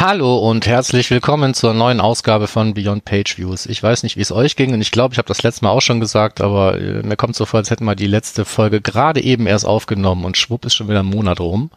[0.00, 3.66] Hallo und herzlich willkommen zur neuen Ausgabe von Beyond Page Views.
[3.66, 5.72] Ich weiß nicht, wie es euch ging und ich glaube, ich habe das letzte Mal
[5.72, 8.80] auch schon gesagt, aber äh, mir kommt so vor, als hätten wir die letzte Folge
[8.80, 11.70] gerade eben erst aufgenommen und schwupp ist schon wieder ein Monat rum.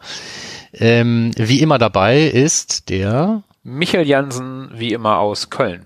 [0.72, 5.84] Ähm, wie immer dabei ist der Michael Jansen, wie immer aus Köln.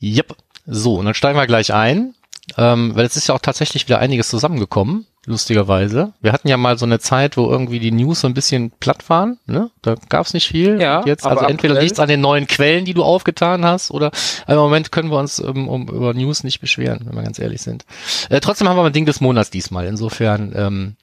[0.00, 0.36] Yep.
[0.64, 2.14] So, und dann steigen wir gleich ein,
[2.56, 6.12] ähm, weil es ist ja auch tatsächlich wieder einiges zusammengekommen lustigerweise.
[6.20, 9.08] Wir hatten ja mal so eine Zeit, wo irgendwie die News so ein bisschen platt
[9.10, 9.38] waren.
[9.46, 9.70] Ne?
[9.82, 10.80] Da gab es nicht viel.
[10.80, 14.12] Ja, Und jetzt, also entweder liegt an den neuen Quellen, die du aufgetan hast, oder
[14.46, 17.60] im Moment können wir uns um, um, über News nicht beschweren, wenn wir ganz ehrlich
[17.60, 17.84] sind.
[18.30, 19.86] Äh, trotzdem haben wir ein Ding des Monats diesmal.
[19.86, 20.96] Insofern ähm,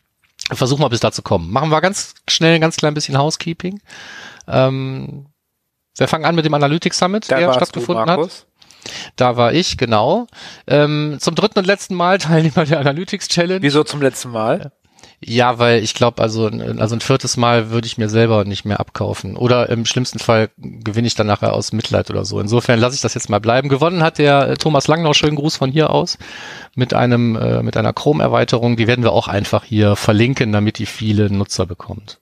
[0.52, 1.52] versuchen wir bis dazu kommen.
[1.52, 3.82] Machen wir ganz schnell ein ganz klein bisschen Housekeeping.
[4.48, 5.28] Ähm,
[5.98, 8.46] wir fangen an mit dem Analytics Summit, Da der stattgefunden du, hat.
[9.16, 10.28] Da war ich, genau.
[10.68, 13.62] Ähm, zum dritten und letzten Mal Teilnehmer der Analytics Challenge.
[13.62, 14.72] Wieso zum letzten Mal?
[15.26, 18.80] Ja, weil ich glaube, also, also ein viertes Mal würde ich mir selber nicht mehr
[18.80, 19.38] abkaufen.
[19.38, 22.40] Oder im schlimmsten Fall gewinne ich dann nachher aus Mitleid oder so.
[22.40, 23.70] Insofern lasse ich das jetzt mal bleiben.
[23.70, 26.18] Gewonnen hat der äh, Thomas Langnau, schönen Gruß von hier aus,
[26.76, 28.76] mit einem, äh, mit einer Chrome-Erweiterung.
[28.76, 32.20] Die werden wir auch einfach hier verlinken, damit die viele Nutzer bekommt.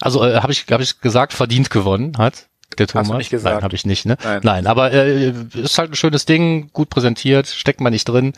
[0.00, 3.06] Also äh, habe ich, hab ich gesagt, verdient gewonnen hat der Thomas.
[3.08, 3.56] Hast du nicht gesagt.
[3.56, 4.16] Nein, habe ich nicht, ne?
[4.22, 4.40] Nein.
[4.42, 8.32] Nein, aber äh, ist halt ein schönes Ding, gut präsentiert, steckt man nicht drin.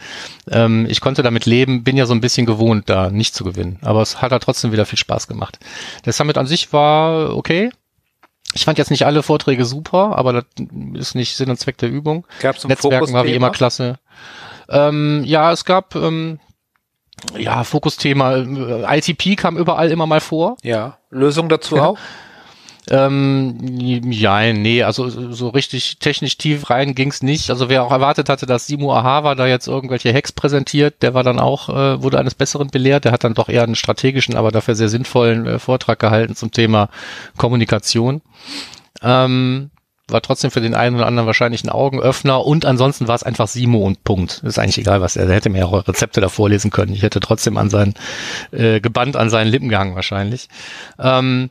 [0.51, 3.79] Ähm, ich konnte damit leben, bin ja so ein bisschen gewohnt, da nicht zu gewinnen.
[3.83, 5.59] Aber es hat halt trotzdem wieder viel Spaß gemacht.
[6.05, 7.71] Der Summit an sich war okay.
[8.55, 10.45] Ich fand jetzt nicht alle Vorträge super, aber das
[10.95, 12.27] ist nicht Sinn und Zweck der Übung.
[12.41, 13.99] Gab es ein Netzwerken war wie immer klasse.
[14.71, 16.41] Ähm, ja, es gab ähm,
[17.37, 18.37] ja Fokusthema.
[18.37, 20.57] äh, ITP kam überall immer mal vor.
[20.63, 20.99] Ja.
[21.11, 21.99] Lösung dazu auch?
[22.91, 23.57] Ähm,
[24.11, 27.51] ja, nee, also so richtig technisch tief rein ging's nicht.
[27.51, 31.23] Also wer auch erwartet hatte, dass Simo Ahava da jetzt irgendwelche Hacks präsentiert, der war
[31.23, 33.05] dann auch, äh, wurde eines Besseren belehrt.
[33.05, 36.51] Der hat dann doch eher einen strategischen, aber dafür sehr sinnvollen äh, Vortrag gehalten zum
[36.51, 36.89] Thema
[37.37, 38.23] Kommunikation.
[39.03, 39.71] Ähm,
[40.11, 43.47] war trotzdem für den einen oder anderen wahrscheinlich ein Augenöffner und ansonsten war es einfach
[43.47, 44.43] Simo und Punkt.
[44.43, 46.95] Ist eigentlich egal, was er, der hätte mir auch Rezepte da vorlesen können.
[46.95, 47.95] Ich hätte trotzdem an seinen,
[48.51, 50.49] äh, gebannt an seinen Lippen gehangen wahrscheinlich.
[50.99, 51.51] Ähm,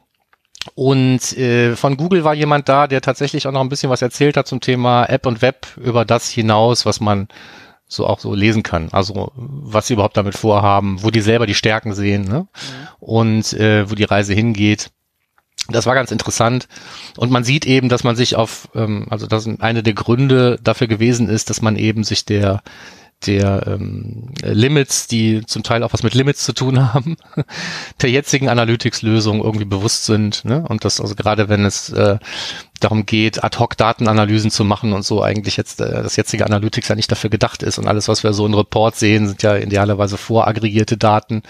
[0.75, 4.37] und äh, von Google war jemand da, der tatsächlich auch noch ein bisschen was erzählt
[4.37, 7.27] hat zum Thema App und Web über das hinaus, was man
[7.87, 8.89] so auch so lesen kann.
[8.91, 12.47] Also was sie überhaupt damit vorhaben, wo die selber die Stärken sehen ne?
[12.99, 14.91] und äh, wo die Reise hingeht.
[15.69, 16.67] Das war ganz interessant.
[17.17, 20.87] Und man sieht eben, dass man sich auf, ähm, also das eine der Gründe dafür
[20.87, 22.61] gewesen ist, dass man eben sich der
[23.25, 27.17] der ähm, Limits, die zum Teil auch was mit Limits zu tun haben,
[28.01, 30.45] der jetzigen Analytics-Lösung irgendwie bewusst sind.
[30.45, 30.63] Ne?
[30.67, 32.19] Und das also gerade wenn es äh,
[32.79, 37.11] darum geht, Ad-Hoc-Datenanalysen zu machen und so eigentlich jetzt äh, das jetzige Analytics ja nicht
[37.11, 37.79] dafür gedacht ist.
[37.79, 41.41] Und alles, was wir so in Reports sehen, sind ja idealerweise voraggregierte Daten.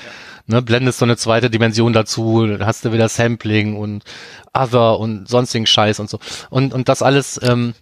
[0.46, 0.62] Ne?
[0.62, 4.04] Blendest so eine zweite Dimension dazu, hast du wieder Sampling und
[4.54, 6.20] Other und sonstigen Scheiß und so.
[6.50, 7.74] Und, und das alles ähm,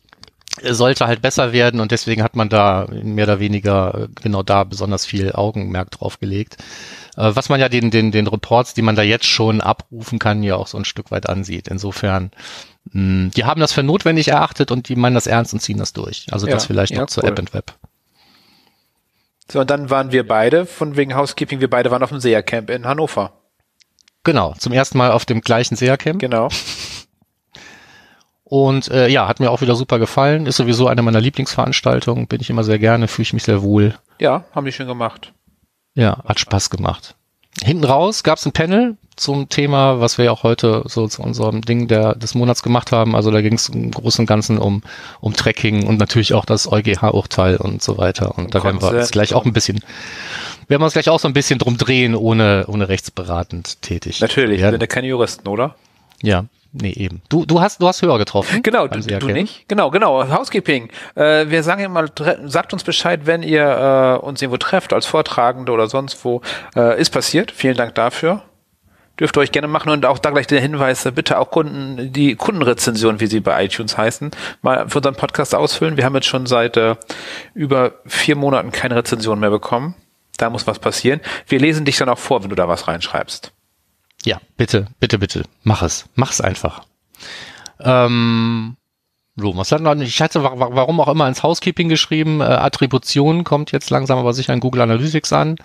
[0.61, 4.63] sollte halt besser werden und deswegen hat man da mehr oder weniger äh, genau da
[4.63, 6.57] besonders viel Augenmerk drauf gelegt.
[7.17, 10.43] Äh, Was man ja den, den, den Reports, die man da jetzt schon abrufen kann,
[10.43, 11.67] ja auch so ein Stück weit ansieht.
[11.67, 12.31] Insofern,
[12.91, 15.93] mh, die haben das für notwendig erachtet und die meinen das ernst und ziehen das
[15.93, 16.27] durch.
[16.31, 17.29] Also das Ja, vielleicht ja, noch zur cool.
[17.31, 17.73] App und Web.
[19.51, 22.69] So, und dann waren wir beide, von wegen Housekeeping, wir beide waren auf dem SEA-Camp
[22.69, 23.33] in Hannover.
[24.23, 26.19] Genau, zum ersten Mal auf dem gleichen SEA-Camp.
[26.19, 26.49] Genau.
[28.47, 30.45] Und äh, ja, hat mir auch wieder super gefallen.
[30.45, 32.28] Ist sowieso eine meiner Lieblingsveranstaltungen.
[32.28, 33.95] Bin ich immer sehr gerne, fühle ich mich sehr wohl.
[34.19, 35.33] Ja, haben die schön gemacht.
[35.95, 37.16] Ja, hat Spaß gemacht.
[37.63, 41.23] Hinten raus gab es ein Panel zum Thema, was wir ja auch heute so zu
[41.23, 43.16] unserem Ding der, des Monats gemacht haben.
[43.16, 44.84] Also da ging es im Großen und Ganzen um,
[45.22, 48.38] um Tracking und natürlich auch das EuGH-Urteil und so weiter.
[48.38, 49.79] Und da werden wir uns gleich auch ein bisschen,
[50.67, 54.20] werden wir uns gleich auch so ein bisschen drum drehen, ohne, ohne rechtsberatend tätig.
[54.20, 55.75] Natürlich, wir sind ja keine Juristen, oder?
[56.22, 56.46] ja,
[56.81, 57.22] nee, eben.
[57.29, 58.61] Du, du hast, du hast höher getroffen.
[58.63, 59.67] Genau, du, du nicht?
[59.67, 60.29] Genau, genau.
[60.29, 60.89] Housekeeping.
[61.16, 62.05] Äh, wir sagen immer,
[62.45, 66.41] sagt uns Bescheid, wenn ihr äh, uns irgendwo trefft, als Vortragende oder sonst wo.
[66.75, 67.51] Äh, ist passiert.
[67.51, 68.43] Vielen Dank dafür.
[69.19, 72.35] Dürft ihr euch gerne machen und auch da gleich der Hinweis, bitte auch Kunden, die
[72.35, 74.31] Kundenrezension, wie sie bei iTunes heißen,
[74.61, 75.95] mal für unseren Podcast ausfüllen.
[75.95, 76.95] Wir haben jetzt schon seit äh,
[77.53, 79.95] über vier Monaten keine Rezension mehr bekommen.
[80.37, 81.22] Da muss was passieren.
[81.47, 83.53] Wir lesen dich dann auch vor, wenn du da was reinschreibst.
[84.25, 86.05] Ja, bitte, bitte, bitte, mach es.
[86.16, 86.81] Mach's einfach.
[87.79, 88.75] Ähm,
[89.37, 93.73] So, was hat noch, ich hatte warum auch immer ins Housekeeping geschrieben, äh, Attribution kommt
[93.73, 95.57] jetzt langsam aber sicher in Google Analytics an.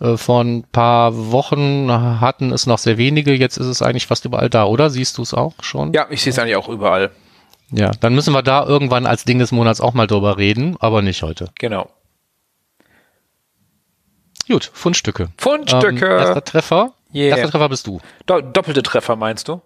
[0.00, 4.24] Äh, vor ein paar Wochen hatten es noch sehr wenige, jetzt ist es eigentlich fast
[4.24, 4.90] überall da, oder?
[4.90, 5.92] Siehst du es auch schon?
[5.92, 7.12] Ja, ich sehe es eigentlich auch überall.
[7.70, 11.00] Ja, dann müssen wir da irgendwann als Ding des Monats auch mal drüber reden, aber
[11.00, 11.50] nicht heute.
[11.58, 11.88] Genau.
[14.48, 15.28] Gut, Fundstücke.
[15.38, 16.04] Fundstücke.
[16.06, 16.92] Ähm, erster Treffer.
[17.14, 17.36] Yeah.
[17.36, 18.00] Erster Treffer bist du.
[18.26, 19.60] Do doppelte Treffer meinst du?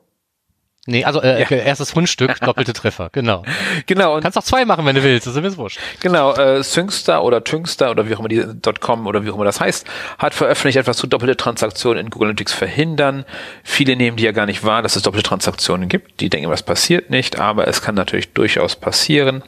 [0.89, 1.49] Nee, also äh, ja.
[1.49, 3.43] erstes Fundstück, doppelte Treffer, genau.
[3.87, 4.15] Genau.
[4.15, 5.81] Und Kannst auch zwei machen, wenn du willst, das ist mir wurscht.
[6.01, 8.45] Genau, äh, Syngster oder Tüngster oder wie auch immer die
[8.81, 9.87] .com oder wie auch immer das heißt,
[10.19, 13.25] hat veröffentlicht etwas zu doppelte Transaktionen in Google Analytics verhindern.
[13.65, 16.21] Viele nehmen die ja gar nicht wahr, dass es doppelte Transaktionen gibt.
[16.21, 19.43] Die denken, was passiert nicht, aber es kann natürlich durchaus passieren.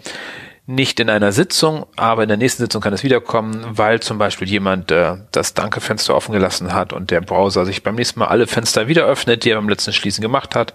[0.70, 4.48] Nicht in einer Sitzung, aber in der nächsten Sitzung kann es wiederkommen, weil zum Beispiel
[4.48, 8.46] jemand äh, das Danke-Fenster offen gelassen hat und der Browser sich beim nächsten Mal alle
[8.46, 10.74] Fenster wieder öffnet, die er beim letzten Schließen gemacht hat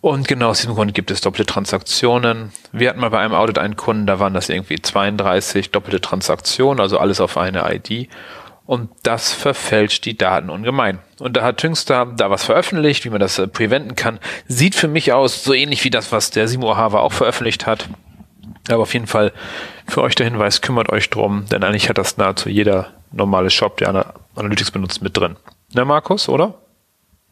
[0.00, 2.52] und genau aus diesem Grund gibt es doppelte Transaktionen.
[2.72, 6.80] Wir hatten mal bei einem Audit einen Kunden, da waren das irgendwie 32 doppelte Transaktionen,
[6.80, 8.08] also alles auf eine ID.
[8.64, 11.00] Und das verfälscht die Daten ungemein.
[11.18, 14.20] Und da hat Tüngster da was veröffentlicht, wie man das äh, preventen kann.
[14.46, 17.88] Sieht für mich aus so ähnlich wie das, was der Simo Hava auch veröffentlicht hat.
[18.70, 19.32] Aber auf jeden Fall
[19.86, 23.76] für euch der Hinweis, kümmert euch drum, denn eigentlich hat das nahezu jeder normale Shop,
[23.78, 25.36] der Analytics benutzt, mit drin.
[25.74, 26.54] Ne, Markus, oder?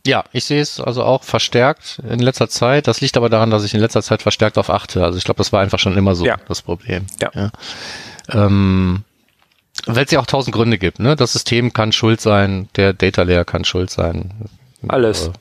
[0.06, 2.86] Ja, ich sehe es also auch verstärkt in letzter Zeit.
[2.86, 5.04] Das liegt aber daran, dass ich in letzter Zeit verstärkt auf achte.
[5.04, 6.36] Also ich glaube, das war einfach schon immer so ja.
[6.48, 7.06] das Problem.
[7.20, 7.30] Ja.
[7.34, 7.50] ja.
[8.30, 9.04] Ähm,
[9.86, 10.98] Weil es ja auch tausend Gründe gibt.
[10.98, 11.16] Ne?
[11.16, 14.32] Das System kann schuld sein, der Data Layer kann schuld sein.
[14.86, 15.28] Alles.
[15.28, 15.32] Äh,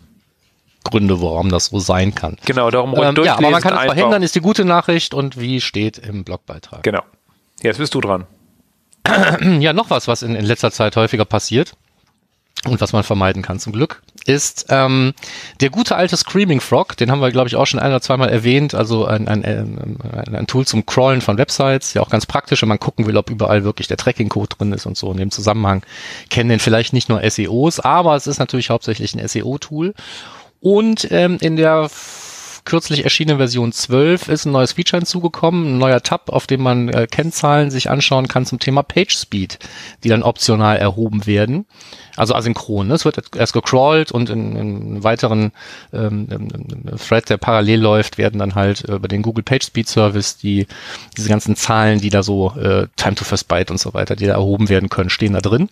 [0.89, 2.37] Gründe, warum das so sein kann.
[2.45, 5.61] Genau, darum ähm, Ja, aber man kann es verhindern, ist die gute Nachricht und wie
[5.61, 6.83] steht im Blogbeitrag.
[6.83, 7.01] Genau.
[7.61, 8.25] Jetzt bist du dran.
[9.59, 11.73] Ja, noch was, was in, in letzter Zeit häufiger passiert
[12.65, 15.13] und was man vermeiden kann zum Glück, ist ähm,
[15.61, 18.29] der gute alte Screaming Frog, den haben wir, glaube ich, auch schon ein oder zweimal
[18.29, 22.61] erwähnt, also ein, ein, ein, ein Tool zum Crawlen von Websites, ja auch ganz praktisch,
[22.61, 25.11] wenn man gucken will, ob überall wirklich der Tracking-Code drin ist und so.
[25.11, 25.83] In dem Zusammenhang
[26.29, 29.93] kennen den vielleicht nicht nur SEOs, aber es ist natürlich hauptsächlich ein SEO-Tool.
[30.59, 31.89] Und ähm, in der
[32.67, 36.89] kürzlich erschienene Version 12 ist ein neues Feature hinzugekommen, ein neuer Tab, auf dem man
[36.89, 39.57] äh, Kennzahlen sich anschauen kann zum Thema Page Speed,
[40.03, 41.65] die dann optional erhoben werden.
[42.17, 42.87] Also asynchron.
[42.87, 42.95] Ne?
[42.95, 45.53] Es wird erst gecrawlt und in, in weiteren
[45.93, 46.27] ähm,
[46.97, 50.67] Thread, der parallel läuft, werden dann halt über den Google Page Speed Service die
[51.15, 54.25] diese ganzen Zahlen, die da so äh, Time to First Byte und so weiter, die
[54.25, 55.69] da erhoben werden können, stehen da drin.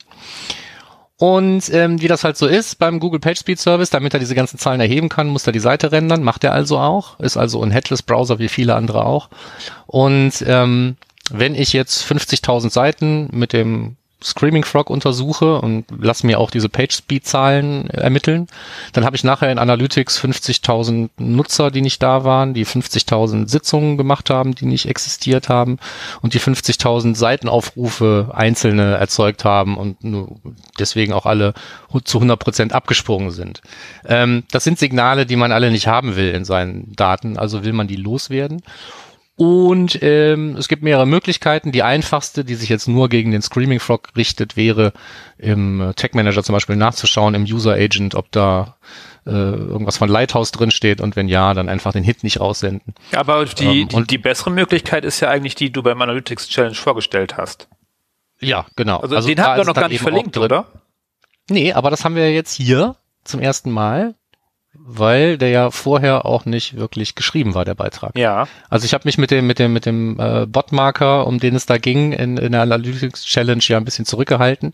[1.18, 4.60] Und ähm, wie das halt so ist beim Google PageSpeed Service, damit er diese ganzen
[4.60, 7.72] Zahlen erheben kann, muss er die Seite rendern, macht er also auch, ist also ein
[7.72, 9.30] Headless-Browser wie viele andere auch.
[9.88, 10.98] Und ähm,
[11.32, 16.70] wenn ich jetzt 50.000 Seiten mit dem Screaming Frog untersuche und lasse mir auch diese
[16.70, 18.48] Page-Speed-Zahlen ermitteln,
[18.94, 23.98] dann habe ich nachher in Analytics 50.000 Nutzer, die nicht da waren, die 50.000 Sitzungen
[23.98, 25.78] gemacht haben, die nicht existiert haben
[26.22, 29.98] und die 50.000 Seitenaufrufe einzelne erzeugt haben und
[30.80, 31.54] deswegen auch alle
[32.04, 33.62] zu 100 Prozent abgesprungen sind.
[34.06, 37.74] Ähm, das sind Signale, die man alle nicht haben will in seinen Daten, also will
[37.74, 38.62] man die loswerden.
[39.38, 41.74] Und ähm, es gibt mehrere Möglichkeiten.
[41.74, 44.94] Die einfachste, die sich jetzt nur gegen den Screaming Frog richtet, wäre
[45.38, 48.78] im Tech Manager zum Beispiel nachzuschauen im User Agent, ob da
[49.26, 52.94] äh, irgendwas von Lighthouse drin steht und wenn ja, dann einfach den Hit nicht raussenden.
[53.14, 56.48] Aber die, ähm, die, die bessere Möglichkeit ist ja eigentlich die, die du beim Analytics
[56.48, 57.68] Challenge vorgestellt hast.
[58.40, 59.00] Ja, genau.
[59.00, 60.68] Also, also den haben wir noch gar nicht verlinkt, oder?
[61.50, 64.16] Nee, aber das haben wir jetzt hier zum ersten Mal
[64.80, 68.18] weil der ja vorher auch nicht wirklich geschrieben war, der Beitrag.
[68.18, 68.48] Ja.
[68.70, 71.66] Also ich habe mich mit dem, mit dem, mit dem äh, Botmarker, um den es
[71.66, 74.74] da ging, in, in der Analytics Challenge ja ein bisschen zurückgehalten.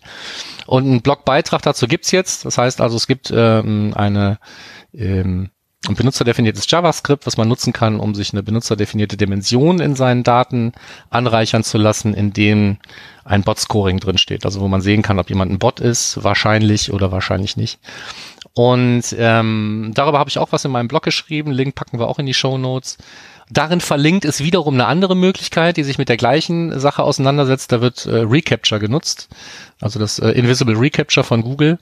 [0.66, 2.46] Und einen Blogbeitrag dazu gibt's jetzt.
[2.46, 4.40] Das heißt also, es gibt ähm, eine
[4.94, 5.52] ähm,
[5.88, 10.74] ein benutzerdefiniertes JavaScript, was man nutzen kann, um sich eine benutzerdefinierte Dimension in seinen Daten
[11.10, 12.78] anreichern zu lassen, in dem
[13.24, 14.46] ein Bot-Scoring drin steht.
[14.46, 17.80] Also wo man sehen kann, ob jemand ein Bot ist, wahrscheinlich oder wahrscheinlich nicht.
[18.54, 21.52] Und ähm, darüber habe ich auch was in meinem Blog geschrieben.
[21.52, 22.98] Link packen wir auch in die Show Notes.
[23.52, 27.72] Darin verlinkt ist wiederum eine andere Möglichkeit, die sich mit der gleichen Sache auseinandersetzt.
[27.72, 29.30] Da wird äh, Recapture genutzt,
[29.82, 31.78] also das äh, Invisible Recapture von Google.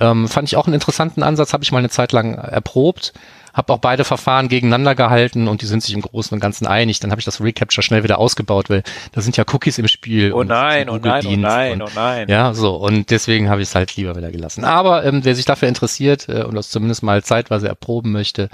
[0.00, 3.12] Ähm, fand ich auch einen interessanten Ansatz, habe ich mal eine Zeit lang erprobt
[3.56, 7.00] habe auch beide Verfahren gegeneinander gehalten und die sind sich im Großen und Ganzen einig.
[7.00, 8.82] Dann habe ich das Recapture schnell wieder ausgebaut, weil
[9.12, 10.34] da sind ja Cookies im Spiel.
[10.34, 12.28] Oh nein, oh nein, oh nein, oh nein.
[12.28, 12.76] Ja, so.
[12.76, 14.64] Und deswegen habe ich es halt lieber wieder gelassen.
[14.64, 18.50] Aber ähm, wer sich dafür interessiert äh, und das zumindest mal zeitweise erproben möchte,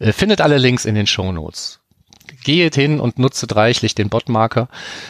[0.00, 1.81] äh, findet alle Links in den Show Notes.
[2.44, 4.68] Geht hin und nutze reichlich den Botmarker.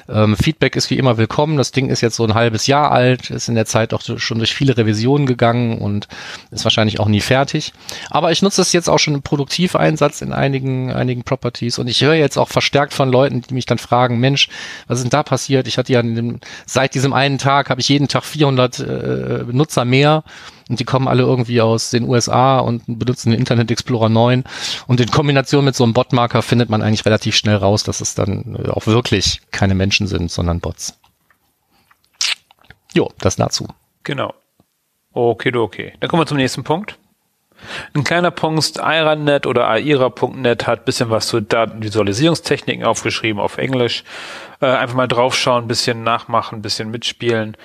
[0.09, 1.57] Ähm, Feedback ist wie immer willkommen.
[1.57, 4.39] Das Ding ist jetzt so ein halbes Jahr alt, ist in der Zeit auch schon
[4.39, 6.09] durch viele Revisionen gegangen und
[6.51, 7.73] ist wahrscheinlich auch nie fertig.
[8.11, 12.03] Aber ich nutze es jetzt auch schon im Produktiveinsatz in einigen, einigen Properties und ich
[12.03, 14.49] höre jetzt auch verstärkt von Leuten, die mich dann fragen, Mensch,
[14.87, 15.67] was ist denn da passiert?
[15.67, 19.85] Ich hatte ja dem, seit diesem einen Tag habe ich jeden Tag 400 äh, Nutzer
[19.85, 20.25] mehr
[20.69, 24.45] und die kommen alle irgendwie aus den USA und benutzen den Internet Explorer 9
[24.87, 28.15] und in Kombination mit so einem Botmarker findet man eigentlich relativ schnell raus, dass es
[28.15, 30.99] dann auch wirklich keine Menschen sind, sondern Bots.
[32.95, 33.67] Jo, das dazu.
[34.05, 34.35] Genau.
[35.13, 35.93] Okay, okay.
[36.01, 36.99] Dann kommen wir zum nächsten Punkt.
[37.95, 44.05] Ein kleiner Punkt, IRANet oder AIRA.net hat bisschen was zu Datenvisualisierungstechniken aufgeschrieben auf Englisch.
[44.61, 47.57] Äh, einfach mal draufschauen, bisschen nachmachen, bisschen mitspielen.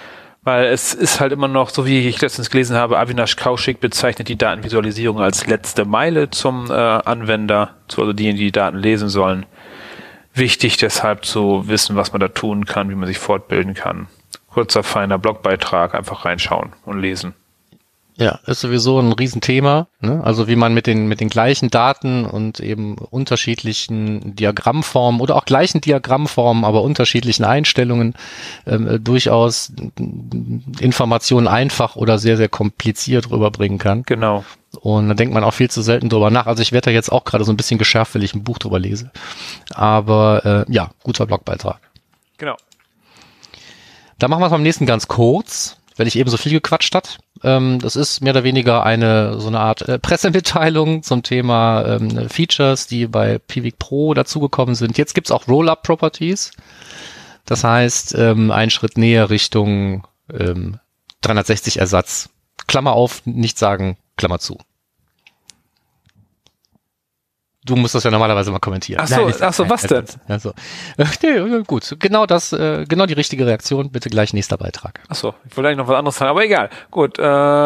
[0.48, 4.30] Weil es ist halt immer noch, so wie ich letztens gelesen habe, Avinash Kaushik bezeichnet
[4.30, 9.46] die Datenvisualisierung als letzte Meile zum äh, Anwender, also diejenigen, die die Daten lesen sollen.
[10.34, 14.08] Wichtig deshalb zu wissen, was man da tun kann, wie man sich fortbilden kann.
[14.50, 17.34] Kurzer, feiner Blogbeitrag, einfach reinschauen und lesen.
[18.20, 19.88] Ja, ist sowieso ein Riesenthema.
[20.00, 20.24] Ne?
[20.24, 25.46] Also wie man mit den, mit den gleichen Daten und eben unterschiedlichen Diagrammformen oder auch
[25.46, 28.16] gleichen Diagrammformen, aber unterschiedlichen Einstellungen
[28.66, 29.72] ähm, äh, durchaus
[30.80, 34.02] Informationen einfach oder sehr, sehr kompliziert rüberbringen kann.
[34.02, 34.44] Genau.
[34.82, 36.48] Und da denkt man auch viel zu selten drüber nach.
[36.48, 38.58] Also ich werde da jetzt auch gerade so ein bisschen geschärft, weil ich ein Buch
[38.58, 39.12] drüber lese.
[39.76, 41.80] Aber äh, ja, guter Blogbeitrag.
[42.40, 42.56] Genau.
[44.18, 47.18] Da machen wir es beim nächsten ganz kurz weil ich eben so viel gequatscht hat.
[47.44, 52.30] Ähm, das ist mehr oder weniger eine so eine Art äh, Pressemitteilung zum Thema ähm,
[52.30, 54.98] Features, die bei Pivik Pro dazugekommen sind.
[54.98, 56.52] Jetzt gibt's auch Rollup Properties.
[57.46, 60.80] Das heißt, ähm, ein Schritt näher Richtung ähm,
[61.22, 62.30] 360 Ersatz.
[62.68, 64.58] Klammer auf, nicht sagen, Klammer zu.
[67.68, 69.02] Du musst das ja normalerweise mal kommentieren.
[69.04, 70.06] Ach so, Nein, ach so was denn?
[70.28, 70.54] Also,
[71.22, 73.92] nee, gut, genau das, äh, genau die richtige Reaktion.
[73.92, 75.02] Bitte gleich nächster Beitrag.
[75.10, 76.70] Ach so, ich wollte eigentlich noch was anderes sagen, aber egal.
[76.90, 77.20] Gut.
[77.20, 77.22] Äh,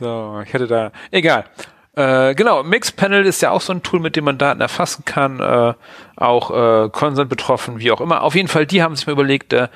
[0.00, 1.44] so, ich hätte da, egal.
[1.94, 5.40] Äh, genau, Mixpanel ist ja auch so ein Tool, mit dem man Daten erfassen kann,
[5.40, 5.74] äh,
[6.16, 8.22] auch äh, Consent betroffen, wie auch immer.
[8.22, 9.68] Auf jeden Fall, die haben sich mal überlegt, äh,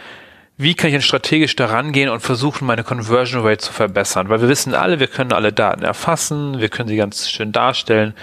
[0.57, 4.29] wie kann ich denn strategisch daran gehen und versuchen, meine Conversion Rate zu verbessern?
[4.29, 8.15] Weil wir wissen alle, wir können alle Daten erfassen, wir können sie ganz schön darstellen.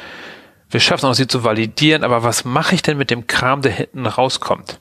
[0.69, 3.73] Wir schaffen auch, sie zu validieren, aber was mache ich denn mit dem Kram, der
[3.73, 4.79] hinten rauskommt?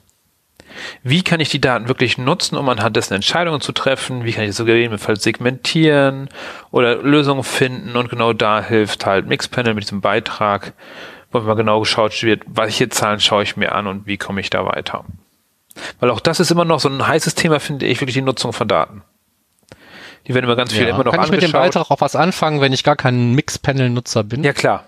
[1.03, 4.23] Wie kann ich die Daten wirklich nutzen, um anhand dessen Entscheidungen zu treffen?
[4.23, 6.29] Wie kann ich das sogar gegebenenfalls segmentieren
[6.71, 7.97] oder Lösungen finden?
[7.97, 10.73] Und genau da hilft halt Mixpanel mit diesem Beitrag,
[11.31, 14.49] wo mal genau geschaut wird, welche Zahlen schaue ich mir an und wie komme ich
[14.49, 15.03] da weiter.
[15.99, 18.53] Weil auch das ist immer noch so ein heißes Thema, finde ich, wirklich die Nutzung
[18.53, 19.03] von Daten.
[20.27, 20.89] Die werden immer ganz viel ja.
[20.89, 24.23] immer noch Kann ich mit dem Beitrag auch was anfangen, wenn ich gar kein Mix-Panel-Nutzer
[24.23, 24.43] bin?
[24.43, 24.85] Ja, klar.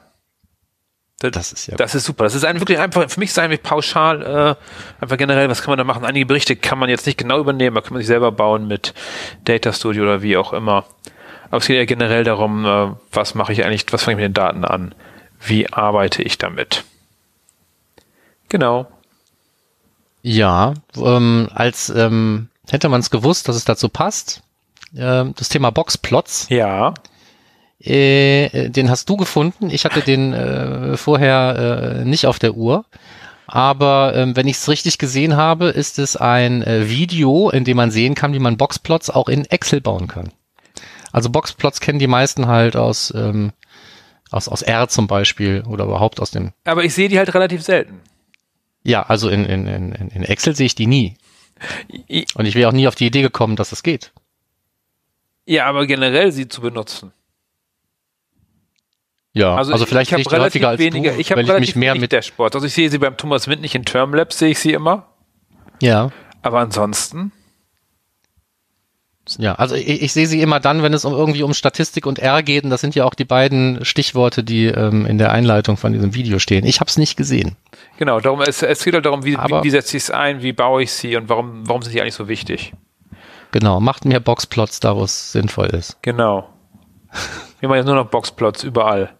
[1.19, 1.77] Das, das, ist ja.
[1.77, 2.25] Das ist super.
[2.25, 5.71] Das ist ein, wirklich einfach, für mich ist eigentlich pauschal, äh, einfach generell, was kann
[5.71, 6.03] man da machen?
[6.03, 8.93] Einige Berichte kann man jetzt nicht genau übernehmen, da kann man sich selber bauen mit
[9.45, 10.85] Data Studio oder wie auch immer.
[11.45, 14.25] Aber es geht ja generell darum, äh, was mache ich eigentlich, was fange ich mit
[14.25, 14.93] den Daten an?
[15.39, 16.83] Wie arbeite ich damit?
[18.49, 18.87] Genau.
[20.23, 24.41] Ja, ähm, als ähm, hätte man es gewusst, dass es dazu passt.
[24.95, 26.47] Äh, das Thema Boxplots.
[26.49, 26.93] Ja.
[27.79, 29.69] Äh, den hast du gefunden.
[29.69, 32.85] Ich hatte den äh, vorher äh, nicht auf der Uhr.
[33.47, 37.75] Aber ähm, wenn ich es richtig gesehen habe, ist es ein äh, Video, in dem
[37.75, 40.31] man sehen kann, wie man Boxplots auch in Excel bauen kann.
[41.11, 43.51] Also Boxplots kennen die meisten halt aus, ähm,
[44.31, 46.53] aus, aus R zum Beispiel oder überhaupt aus dem.
[46.63, 47.99] Aber ich sehe die halt relativ selten.
[48.83, 51.17] Ja, also in, in, in, in Excel sehe ich die nie.
[52.35, 54.11] Und ich wäre auch nie auf die Idee gekommen, dass das geht.
[55.45, 57.13] Ja, aber generell sie zu benutzen.
[59.33, 61.75] Ja, also, also vielleicht ich nicht häufiger als weniger, du, ich habe weil ich mich
[61.75, 62.53] mehr mit der Sport.
[62.55, 65.07] Also ich sehe sie beim Thomas Wind nicht in Termlabs, sehe ich sie immer.
[65.81, 66.11] Ja.
[66.43, 67.31] Aber ansonsten
[69.39, 72.19] ja, also ich, ich sehe sie immer dann, wenn es um irgendwie um Statistik und
[72.19, 75.77] R geht, und das sind ja auch die beiden Stichworte, die ähm, in der Einleitung
[75.77, 76.65] von diesem Video stehen.
[76.65, 77.55] Ich habe es nicht gesehen.
[77.97, 80.53] Genau, darum es, es geht halt darum, wie, wie, wie setze ich es ein, wie
[80.53, 82.73] baue ich sie und warum, warum sind die eigentlich so wichtig?
[83.51, 85.97] Genau, macht mehr Boxplots da, wo es sinnvoll ist.
[86.01, 86.49] Genau.
[87.59, 89.15] Wir machen jetzt nur noch Boxplots überall.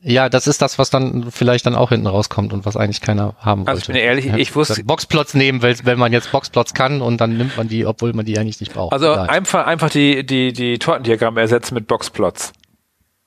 [0.00, 3.34] Ja, das ist das, was dann vielleicht dann auch hinten rauskommt und was eigentlich keiner
[3.38, 3.70] haben wollte.
[3.70, 7.20] Also ich bin ehrlich, ich wusste Boxplots nehmen, weil wenn man jetzt Boxplots kann und
[7.20, 8.92] dann nimmt man die, obwohl man die eigentlich nicht braucht.
[8.92, 9.28] Also Egal.
[9.28, 12.52] einfach einfach die die die Tortendiagramme ersetzen mit Boxplots.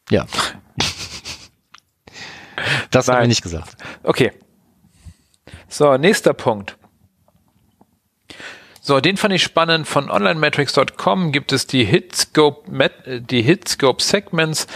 [0.09, 0.25] Ja.
[2.89, 3.75] das habe ich nicht gesagt.
[4.03, 4.31] Okay.
[5.67, 6.77] So, nächster Punkt.
[8.81, 9.87] So, den fand ich spannend.
[9.87, 14.67] Von onlinemetrics.com gibt es die Hitscope, die Hitscope Segments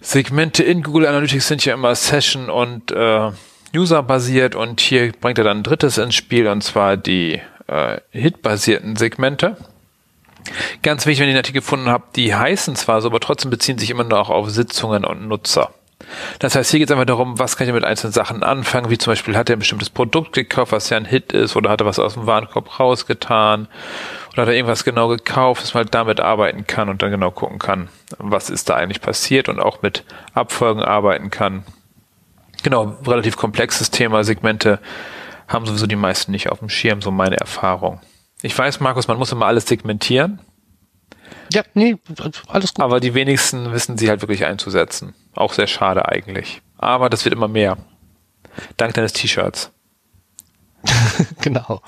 [0.00, 3.30] Segmente in Google Analytics sind ja immer Session und äh,
[3.74, 8.00] User basiert und hier bringt er dann ein drittes ins Spiel und zwar die äh,
[8.10, 9.56] Hit-basierten Segmente.
[10.82, 13.78] Ganz wichtig, wenn ihr den Artikel gefunden habt, die heißen zwar so, aber trotzdem beziehen
[13.78, 15.74] sich immer noch auf Sitzungen und Nutzer.
[16.38, 18.98] Das heißt, hier geht es einfach darum, was kann ich mit einzelnen Sachen anfangen, wie
[18.98, 21.80] zum Beispiel hat er ein bestimmtes Produkt gekauft, was ja ein Hit ist, oder hat
[21.80, 23.66] er was aus dem Warenkorb rausgetan,
[24.32, 27.32] oder hat er irgendwas genau gekauft, dass man halt damit arbeiten kann und dann genau
[27.32, 27.88] gucken kann,
[28.18, 31.64] was ist da eigentlich passiert und auch mit Abfolgen arbeiten kann.
[32.62, 34.78] Genau, relativ komplexes Thema, Segmente
[35.48, 38.00] haben sowieso die meisten nicht auf dem Schirm, so meine Erfahrung.
[38.42, 40.40] Ich weiß, Markus, man muss immer alles segmentieren.
[41.52, 41.96] Ja, nee,
[42.48, 42.84] alles gut.
[42.84, 45.14] Aber die wenigsten wissen sie halt wirklich einzusetzen.
[45.34, 46.60] Auch sehr schade eigentlich.
[46.76, 47.76] Aber das wird immer mehr.
[48.76, 49.70] Dank deines T-Shirts.
[51.40, 51.82] genau.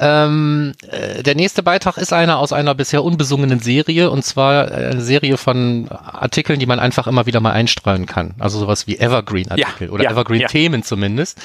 [0.00, 4.90] Ähm, äh, der nächste Beitrag ist einer aus einer bisher unbesungenen Serie und zwar äh,
[4.90, 8.34] eine Serie von Artikeln, die man einfach immer wieder mal einstreuen kann.
[8.38, 11.38] Also sowas wie Evergreen-Artikel Ja, oder ja, Evergreen-Themen zumindest.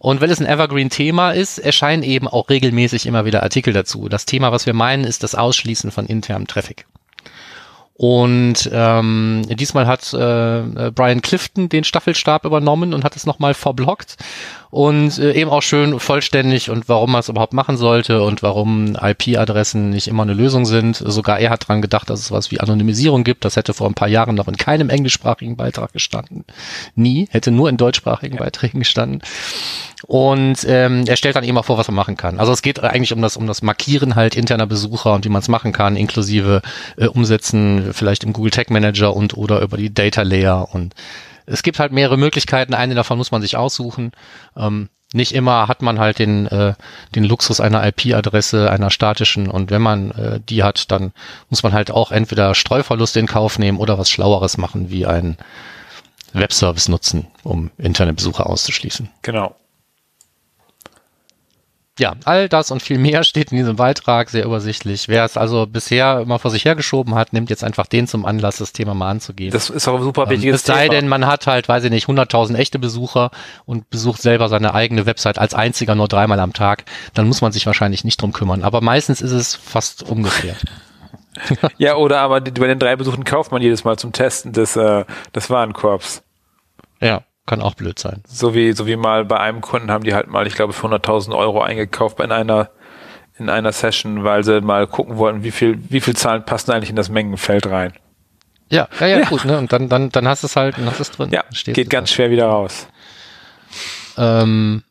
[0.00, 4.08] Und weil es ein Evergreen-Thema ist, erscheinen eben auch regelmäßig immer wieder Artikel dazu.
[4.08, 6.86] Das Thema, was wir meinen, ist das Ausschließen von internem Traffic.
[7.94, 14.16] Und ähm, diesmal hat äh, Brian Clifton den Staffelstab übernommen und hat es nochmal verblockt
[14.70, 18.96] und äh, eben auch schön vollständig und warum man es überhaupt machen sollte und warum
[19.00, 20.96] IP-Adressen nicht immer eine Lösung sind.
[20.96, 23.44] Sogar er hat dran gedacht, dass es was wie Anonymisierung gibt.
[23.44, 26.44] Das hätte vor ein paar Jahren noch in keinem englischsprachigen Beitrag gestanden.
[26.94, 29.22] Nie, hätte nur in deutschsprachigen Beiträgen gestanden.
[30.06, 32.38] Und ähm, er stellt dann eben auch vor, was man machen kann.
[32.38, 35.42] Also es geht eigentlich um das, um das Markieren halt interner Besucher und wie man
[35.42, 36.62] es machen kann, inklusive
[36.96, 40.68] äh, Umsetzen vielleicht im Google Tag Manager und oder über die Data Layer.
[40.72, 40.94] Und
[41.46, 42.74] es gibt halt mehrere Möglichkeiten.
[42.74, 44.12] Eine davon muss man sich aussuchen.
[44.56, 46.74] Ähm, nicht immer hat man halt den, äh,
[47.14, 49.48] den Luxus einer IP-Adresse, einer statischen.
[49.48, 51.12] Und wenn man äh, die hat, dann
[51.48, 55.36] muss man halt auch entweder Streuverluste in Kauf nehmen oder was Schlaueres machen, wie einen
[56.32, 59.08] Webservice nutzen, um interne Besucher auszuschließen.
[59.22, 59.56] Genau.
[62.00, 65.06] Ja, all das und viel mehr steht in diesem Beitrag, sehr übersichtlich.
[65.06, 68.56] Wer es also bisher immer vor sich hergeschoben hat, nimmt jetzt einfach den zum Anlass,
[68.56, 69.52] das Thema mal anzugehen.
[69.52, 70.94] Das ist auch ein super Ähm, wichtiges es sei Thema.
[70.94, 73.30] denn, man hat halt, weiß ich nicht, 100.000 echte Besucher
[73.66, 77.52] und besucht selber seine eigene Website als einziger nur dreimal am Tag, dann muss man
[77.52, 78.62] sich wahrscheinlich nicht drum kümmern.
[78.64, 80.64] Aber meistens ist es fast umgekehrt.
[81.78, 85.04] Ja, oder aber bei den drei Besuchen kauft man jedes Mal zum Testen des, äh,
[85.34, 86.22] des Warenkorbs.
[87.00, 88.22] ja, kann auch blöd sein.
[88.28, 90.86] So wie, so wie mal bei einem Kunden haben die halt mal, ich glaube, für
[90.86, 92.70] 100.000 Euro eingekauft in einer,
[93.38, 96.90] in einer Session, weil sie mal gucken wollten, wie viel, wie viel Zahlen passen eigentlich
[96.90, 97.92] in das Mengenfeld rein.
[98.68, 99.28] Ja, ja, ja, Ja.
[99.28, 99.58] gut, ne?
[99.58, 101.30] Und dann, dann, dann hast du es halt, dann hast du es drin.
[101.32, 102.86] Ja, steht geht ganz schwer wieder raus.
[104.16, 104.84] Ähm,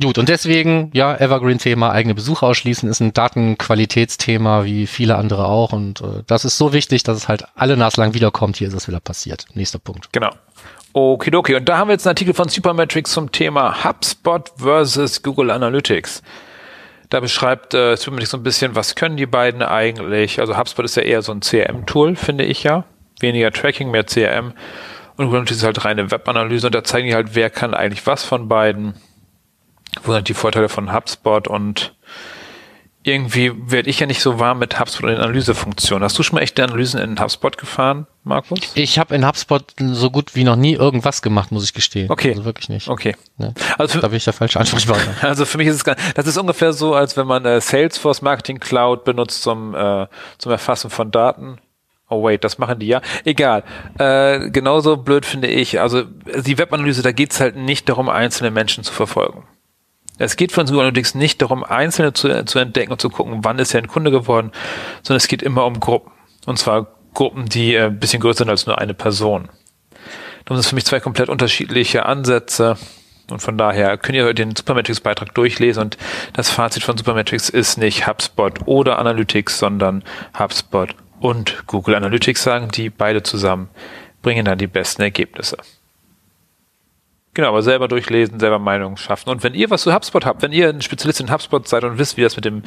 [0.00, 5.72] gut, und deswegen, ja, Evergreen-Thema, eigene Besucher ausschließen, ist ein Datenqualitätsthema, wie viele andere auch.
[5.72, 8.56] Und äh, das ist so wichtig, dass es halt alle naslang wiederkommt.
[8.56, 9.46] Hier ist es wieder passiert.
[9.54, 10.12] Nächster Punkt.
[10.12, 10.30] Genau.
[10.98, 11.54] Okidoki.
[11.54, 16.22] Und da haben wir jetzt einen Artikel von Supermetrics zum Thema HubSpot versus Google Analytics.
[17.10, 20.40] Da beschreibt äh, Supermetrics so ein bisschen, was können die beiden eigentlich.
[20.40, 22.84] Also HubSpot ist ja eher so ein CRM-Tool, finde ich ja.
[23.20, 24.52] Weniger Tracking, mehr CRM.
[25.16, 26.66] Und Google Analytics ist halt reine Webanalyse.
[26.66, 28.94] Und da zeigen die halt, wer kann eigentlich was von beiden.
[30.02, 31.94] Wo sind die Vorteile von HubSpot und
[33.08, 36.04] irgendwie werde ich ja nicht so warm mit HubSpot und den Analysefunktionen.
[36.04, 38.60] Hast du schon mal echte Analysen in HubSpot gefahren, Markus?
[38.74, 42.10] Ich habe in HubSpot so gut wie noch nie irgendwas gemacht, muss ich gestehen.
[42.10, 42.30] Okay.
[42.30, 42.88] Also wirklich nicht.
[42.88, 43.16] Okay.
[43.36, 43.54] Ne?
[43.78, 45.14] Also für, Da bin ich der falsche Ansprechpartner.
[45.28, 48.22] Also für mich ist es gar, das ist ungefähr so, als wenn man äh, Salesforce
[48.22, 50.06] Marketing Cloud benutzt zum, äh,
[50.38, 51.58] zum Erfassen von Daten.
[52.10, 53.02] Oh wait, das machen die ja.
[53.24, 53.64] Egal.
[53.98, 55.80] Äh, genauso blöd finde ich.
[55.80, 59.44] Also die Webanalyse, da geht's halt nicht darum, einzelne Menschen zu verfolgen.
[60.16, 63.58] Es geht von Google Analytics nicht darum, Einzelne zu, zu entdecken und zu gucken, wann
[63.58, 64.52] ist er ein Kunde geworden,
[65.02, 66.12] sondern es geht immer um Gruppen.
[66.46, 69.48] Und zwar Gruppen, die äh, ein bisschen größer sind als nur eine Person.
[70.44, 72.76] Das sind für mich zwei komplett unterschiedliche Ansätze.
[73.30, 75.98] Und von daher könnt ihr den Supermetrics-Beitrag durchlesen und
[76.32, 80.02] das Fazit von Supermetrics ist nicht HubSpot oder Analytics, sondern
[80.38, 83.68] HubSpot und Google Analytics sagen die beide zusammen
[84.22, 85.58] bringen dann die besten Ergebnisse.
[87.38, 89.30] Genau, aber selber durchlesen, selber Meinungen schaffen.
[89.30, 91.96] Und wenn ihr was zu HubSpot habt, wenn ihr ein Spezialist in HubSpot seid und
[91.96, 92.64] wisst, wie das mit dem,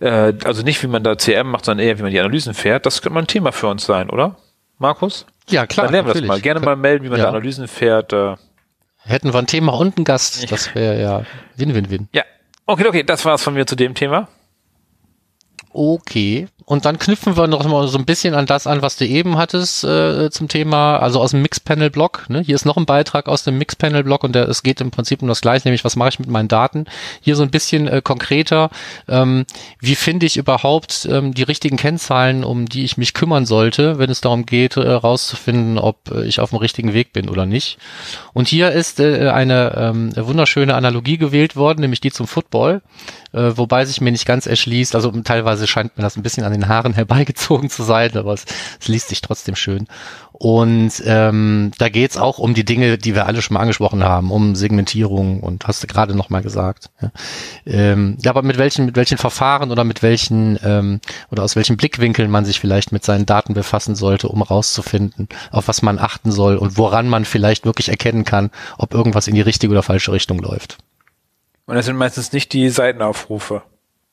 [0.00, 2.84] äh, also nicht wie man da CM macht, sondern eher wie man die Analysen fährt,
[2.84, 4.34] das könnte mal ein Thema für uns sein, oder?
[4.78, 5.24] Markus?
[5.48, 5.86] Ja, klar.
[5.86, 6.28] Dann lernen wir das natürlich.
[6.30, 6.40] mal.
[6.40, 7.26] Gerne mal melden, wie man Ja.
[7.26, 8.12] da Analysen fährt.
[8.12, 8.34] Äh.
[9.04, 11.22] Hätten wir ein Thema und einen Gast, das wäre ja
[11.58, 12.08] Win-Win-Win.
[12.12, 12.24] Ja,
[12.66, 14.26] okay, okay, das war's von mir zu dem Thema.
[15.72, 16.48] Okay.
[16.64, 19.36] Und dann knüpfen wir noch mal so ein bisschen an das an, was du eben
[19.36, 22.26] hattest äh, zum Thema, also aus dem Mixpanel-Blog.
[22.28, 22.40] Ne?
[22.40, 25.28] Hier ist noch ein Beitrag aus dem Mixpanel-Blog und der, es geht im Prinzip um
[25.28, 26.86] das Gleiche, nämlich was mache ich mit meinen Daten.
[27.20, 28.70] Hier so ein bisschen äh, konkreter,
[29.08, 29.44] ähm,
[29.80, 34.10] wie finde ich überhaupt ähm, die richtigen Kennzahlen, um die ich mich kümmern sollte, wenn
[34.10, 37.78] es darum geht, äh, rauszufinden, ob äh, ich auf dem richtigen Weg bin oder nicht.
[38.32, 42.82] Und hier ist äh, eine ähm, wunderschöne Analogie gewählt worden, nämlich die zum Football,
[43.32, 46.52] äh, wobei sich mir nicht ganz erschließt, also teilweise scheint mir das ein bisschen an
[46.52, 48.44] den Haaren herbeigezogen zu sein, aber es,
[48.80, 49.86] es liest sich trotzdem schön.
[50.32, 54.32] Und ähm, da geht's auch um die Dinge, die wir alle schon mal angesprochen haben,
[54.32, 56.90] um Segmentierung und hast du gerade noch mal gesagt.
[57.00, 57.12] Ja.
[57.64, 61.76] Ähm, ja, aber mit welchen, mit welchen Verfahren oder mit welchen ähm, oder aus welchen
[61.76, 66.32] Blickwinkeln man sich vielleicht mit seinen Daten befassen sollte, um rauszufinden, auf was man achten
[66.32, 70.10] soll und woran man vielleicht wirklich erkennen kann, ob irgendwas in die richtige oder falsche
[70.10, 70.78] Richtung läuft.
[71.66, 73.62] Und das sind meistens nicht die Seitenaufrufe.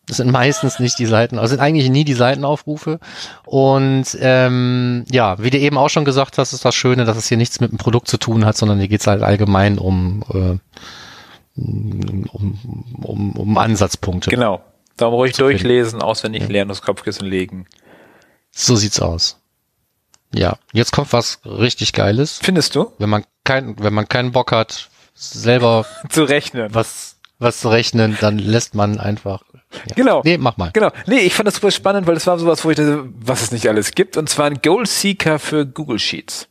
[0.09, 2.99] Das sind meistens nicht die Seiten, also sind eigentlich nie die Seitenaufrufe.
[3.45, 7.27] Und ähm, ja, wie du eben auch schon gesagt hast, ist das Schöne, dass es
[7.27, 10.57] hier nichts mit dem Produkt zu tun hat, sondern hier geht's halt allgemein um, äh,
[11.55, 12.27] um,
[13.03, 14.31] um, um Ansatzpunkte.
[14.31, 14.63] Genau.
[14.97, 16.49] Darum ruhig durchlesen, auswendig ja.
[16.49, 17.67] lernen, das Kopfkissen legen.
[18.51, 19.37] So sieht's aus.
[20.33, 22.39] Ja, jetzt kommt was richtig Geiles.
[22.41, 22.91] Findest du?
[22.97, 26.73] Wenn man kein, wenn man keinen Bock hat, selber zu rechnen.
[26.73, 29.43] Was was zu rechnen, dann lässt man einfach.
[29.87, 29.95] Ja.
[29.95, 30.21] Genau.
[30.23, 30.71] Nee, mach mal.
[30.73, 30.91] Genau.
[31.07, 33.51] Nee, ich fand das super spannend, weil es war sowas, wo ich dachte, was es
[33.51, 34.17] nicht alles gibt.
[34.17, 36.47] Und zwar ein Goal Seeker für Google Sheets.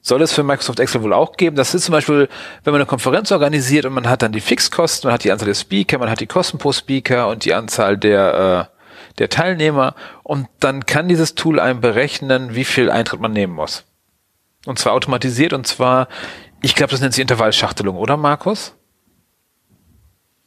[0.00, 1.56] Soll es für Microsoft Excel wohl auch geben?
[1.56, 2.28] Das ist zum Beispiel,
[2.64, 5.46] wenn man eine Konferenz organisiert und man hat dann die Fixkosten, man hat die Anzahl
[5.46, 9.94] der Speaker, man hat die Kosten pro Speaker und die Anzahl der, äh, der Teilnehmer.
[10.24, 13.84] Und dann kann dieses Tool einem berechnen, wie viel Eintritt man nehmen muss.
[14.66, 16.08] Und zwar automatisiert und zwar,
[16.62, 18.74] ich glaube, das nennt sich Intervallschachtelung, oder Markus?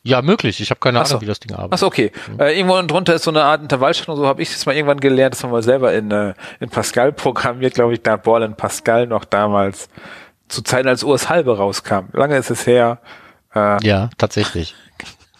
[0.05, 0.61] Ja, möglich.
[0.61, 1.21] Ich habe keine Ahnung, so.
[1.21, 1.73] wie das Ding arbeitet.
[1.73, 2.11] Achso, okay.
[2.31, 2.39] Mhm.
[2.39, 5.33] Äh, irgendwo drunter ist so eine Art Intervallschachtelung, so habe ich das mal irgendwann gelernt,
[5.33, 9.07] das haben wir selber in, äh, in Pascal programmiert, glaube ich, da Ball in Pascal
[9.07, 9.89] noch damals,
[10.47, 12.09] zu Zeiten, als US halbe rauskam.
[12.13, 12.99] Lange ist es her.
[13.55, 14.75] Äh, ja, tatsächlich.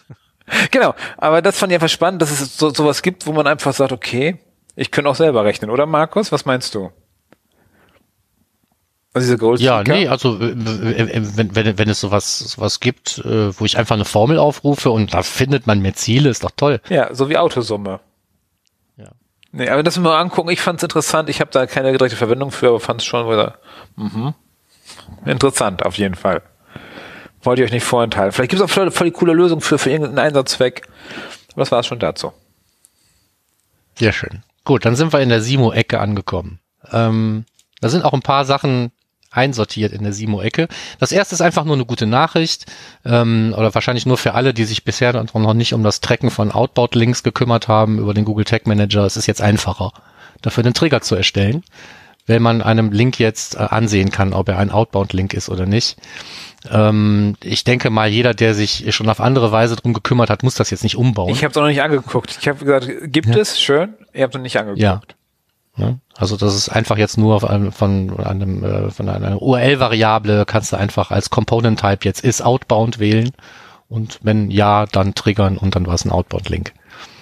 [0.72, 3.72] genau, aber das fand ich einfach spannend, dass es so sowas gibt, wo man einfach
[3.72, 4.40] sagt, okay,
[4.74, 6.32] ich könnte auch selber rechnen, oder Markus?
[6.32, 6.90] Was meinst du?
[9.16, 13.64] Also diese Gold Ja, nee, also wenn, wenn, wenn es sowas, sowas gibt, äh, wo
[13.64, 16.82] ich einfach eine Formel aufrufe und da findet man mehr Ziele, ist doch toll.
[16.90, 18.00] Ja, so wie Autosumme.
[18.98, 19.08] Ja.
[19.52, 22.50] Nee, aber das mal angucken, ich fand es interessant, ich habe da keine direkte Verwendung
[22.50, 23.58] für, aber fand es schon wieder
[23.96, 24.34] mhm.
[25.24, 26.42] interessant, auf jeden Fall.
[27.40, 28.32] Wollte ich euch nicht vorenthalten.
[28.32, 30.82] Vielleicht gibt es auch voll, voll die coole Lösung für, für irgendeinen Einsatzzweck.
[31.52, 32.34] Aber das war es schon dazu.
[33.94, 34.42] Sehr schön.
[34.64, 36.60] Gut, dann sind wir in der Simo-Ecke angekommen.
[36.92, 37.46] Ähm,
[37.80, 38.92] da sind auch ein paar Sachen
[39.30, 40.68] einsortiert in der Simo-Ecke.
[40.98, 42.66] Das erste ist einfach nur eine gute Nachricht
[43.04, 46.52] ähm, oder wahrscheinlich nur für alle, die sich bisher noch nicht um das Tracken von
[46.52, 49.04] Outbound-Links gekümmert haben über den Google Tag Manager.
[49.04, 49.92] Es ist jetzt einfacher,
[50.42, 51.62] dafür einen Trigger zu erstellen,
[52.26, 55.96] wenn man einem Link jetzt äh, ansehen kann, ob er ein Outbound-Link ist oder nicht.
[56.70, 60.54] Ähm, ich denke mal, jeder, der sich schon auf andere Weise drum gekümmert hat, muss
[60.54, 61.30] das jetzt nicht umbauen.
[61.30, 62.36] Ich habe es noch nicht angeguckt.
[62.40, 63.36] Ich habe gesagt, gibt ja.
[63.36, 63.60] es?
[63.60, 63.94] Schön.
[64.12, 64.82] Ihr habt es noch nicht angeguckt.
[64.82, 65.00] Ja.
[65.76, 66.00] Ne?
[66.16, 70.76] Also das ist einfach jetzt nur von, von einem äh, von einer URL-Variable kannst du
[70.76, 73.32] einfach als Component Type jetzt is outbound wählen
[73.88, 76.72] und wenn ja, dann triggern und dann war es ein Outbound-Link.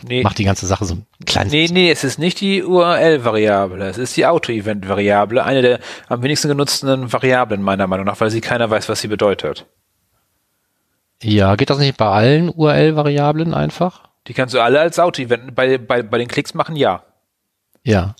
[0.06, 0.22] Nee.
[0.22, 1.52] Macht die ganze Sache so ein kleines.
[1.52, 6.48] Nee, nee, es ist nicht die URL-Variable, es ist die Auto-Event-Variable, eine der am wenigsten
[6.48, 9.66] genutzten Variablen meiner Meinung nach, weil sie keiner weiß, was sie bedeutet.
[11.22, 14.02] Ja, geht das nicht bei allen URL-Variablen einfach?
[14.26, 17.02] Die kannst du alle als Auto-Event bei, bei, bei den Klicks machen, ja.
[17.82, 18.14] Ja.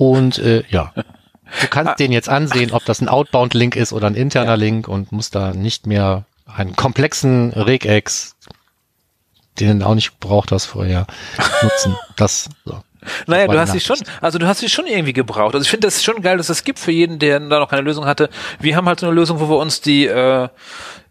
[0.00, 4.14] Und äh, ja, du kannst den jetzt ansehen, ob das ein Outbound-Link ist oder ein
[4.14, 4.54] interner ja.
[4.54, 8.34] Link und musst da nicht mehr einen komplexen Regex,
[9.58, 11.06] den du auch nicht gebraucht hast vorher,
[11.62, 11.96] nutzen.
[12.16, 12.82] Das so.
[13.26, 15.54] Naja, du hast sie schon, also du hast sie schon irgendwie gebraucht.
[15.54, 17.82] Also ich finde das schon geil, dass es gibt für jeden, der da noch keine
[17.82, 18.30] Lösung hatte.
[18.58, 20.48] Wir haben halt so eine Lösung, wo wir uns die, äh,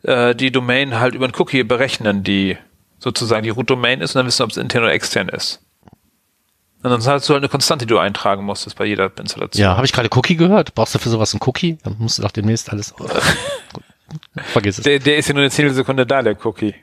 [0.02, 2.58] äh, die Domain halt über einen Cookie berechnen, die
[2.98, 5.62] sozusagen die Root-Domain ist und dann wissen, ob es intern oder extern ist.
[6.82, 9.62] Und dann hast du halt eine Konstante, die du eintragen musstest bei jeder Installation.
[9.62, 10.76] Ja, habe ich gerade Cookie gehört?
[10.76, 11.78] Brauchst du für sowas einen Cookie?
[11.84, 12.94] Dann musst du doch demnächst alles.
[14.36, 14.84] Vergiss es.
[14.86, 16.74] Der, der ist ja nur eine Zehntelsekunde da, der Cookie.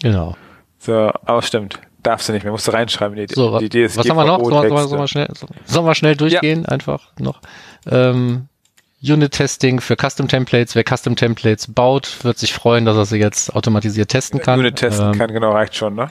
[0.00, 0.36] Genau.
[0.78, 1.80] So, aber stimmt.
[2.02, 3.16] Darfst du nicht mehr, musst du reinschreiben.
[3.16, 4.42] Die, so, die, die was haben wir noch?
[4.42, 5.28] Sollen wir, sollen wir, schnell,
[5.66, 6.62] sollen wir schnell durchgehen?
[6.62, 6.68] Ja.
[6.68, 7.40] Einfach noch.
[7.90, 8.46] Ähm,
[9.02, 10.74] Unit-Testing für Custom-Templates.
[10.74, 14.58] Wer Custom-Templates baut, wird sich freuen, dass er sie jetzt automatisiert testen kann.
[14.58, 16.10] Unit testen ähm, kann, genau, reicht schon, ne?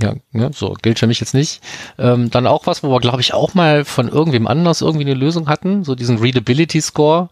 [0.00, 1.60] Ja, ja, so gilt für mich jetzt nicht.
[1.98, 5.14] Ähm, dann auch was, wo wir, glaube ich, auch mal von irgendwem anders irgendwie eine
[5.14, 7.28] Lösung hatten, so diesen Readability Score.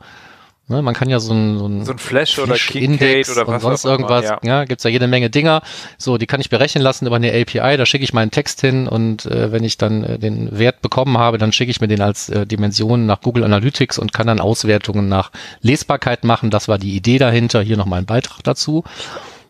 [0.70, 3.62] Ne, man kann ja so ein, so ein, so ein Flash oder Index oder was
[3.62, 5.62] sonst irgendwas, immer, ja, ja gibt's ja jede Menge Dinger.
[5.96, 8.86] So, die kann ich berechnen lassen über eine API, da schicke ich meinen Text hin
[8.86, 12.02] und äh, wenn ich dann äh, den Wert bekommen habe, dann schicke ich mir den
[12.02, 15.30] als äh, Dimension nach Google Analytics und kann dann Auswertungen nach
[15.62, 16.50] Lesbarkeit machen.
[16.50, 17.62] Das war die Idee dahinter.
[17.62, 18.84] Hier nochmal ein Beitrag dazu.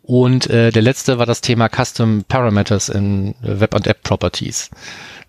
[0.08, 4.70] Und äh, der letzte war das Thema Custom Parameters in Web- und App-Properties.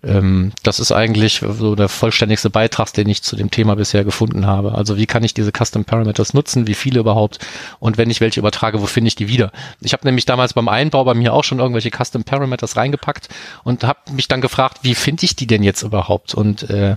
[0.02, 4.46] Ähm, das ist eigentlich so der vollständigste Beitrag, den ich zu dem Thema bisher gefunden
[4.46, 4.74] habe.
[4.74, 7.38] Also wie kann ich diese Custom Parameters nutzen, wie viele überhaupt
[7.80, 9.52] und wenn ich welche übertrage, wo finde ich die wieder?
[9.80, 13.28] Ich habe nämlich damals beim Einbau bei mir auch schon irgendwelche Custom Parameters reingepackt
[13.62, 16.34] und habe mich dann gefragt, wie finde ich die denn jetzt überhaupt?
[16.34, 16.96] Und äh,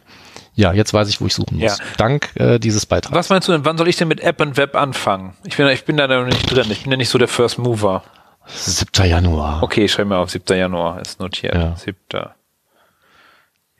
[0.56, 1.80] ja, jetzt weiß ich, wo ich suchen muss.
[1.80, 1.86] Ja.
[1.98, 3.16] Dank äh, dieses Beitrags.
[3.16, 5.34] Was meinst du denn, wann soll ich denn mit App und Web anfangen?
[5.46, 6.70] Ich bin, ich bin da noch nicht drin.
[6.70, 8.04] Ich bin ja nicht so der First Mover.
[8.46, 9.10] 7.
[9.10, 9.63] Januar.
[9.63, 10.58] Okay, ich schreibe mal auf 7.
[10.58, 11.56] Januar, ist notiert.
[11.56, 11.76] Ja.
[11.76, 11.96] 7.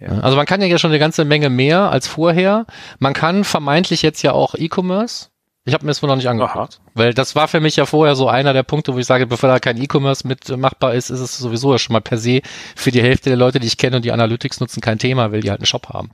[0.04, 0.20] Ja.
[0.20, 2.66] Also man kann ja schon eine ganze Menge mehr als vorher.
[3.00, 5.28] Man kann vermeintlich jetzt ja auch E-Commerce.
[5.66, 8.16] Ich habe mir das wohl noch nicht angeguckt, weil das war für mich ja vorher
[8.16, 11.22] so einer der Punkte, wo ich sage, bevor da kein E-Commerce mit machbar ist, ist
[11.22, 12.42] es sowieso ja schon mal per se
[12.76, 15.40] für die Hälfte der Leute, die ich kenne und die Analytics nutzen, kein Thema, weil
[15.40, 16.12] die halt einen Shop haben.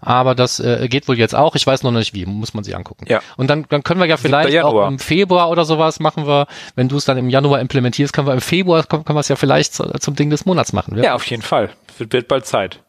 [0.00, 1.54] Aber das äh, geht wohl jetzt auch.
[1.54, 3.04] Ich weiß noch nicht wie, muss man sich angucken.
[3.08, 3.20] Ja.
[3.36, 6.88] Und dann, dann können wir ja vielleicht auch im Februar oder sowas machen wir, wenn
[6.88, 9.36] du es dann im Januar implementierst, können wir im Februar, können, können wir es ja
[9.36, 10.96] vielleicht zum Ding des Monats machen.
[10.96, 11.70] Ja, ja auf jeden Fall.
[11.98, 12.80] Wird, wird bald Zeit.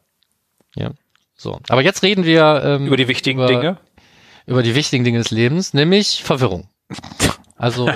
[0.74, 0.90] Ja.
[1.36, 1.60] So.
[1.68, 3.78] Aber jetzt reden wir ähm, über die wichtigen über, Dinge
[4.46, 6.68] über die wichtigen Dinge des Lebens, nämlich Verwirrung.
[7.60, 7.90] Also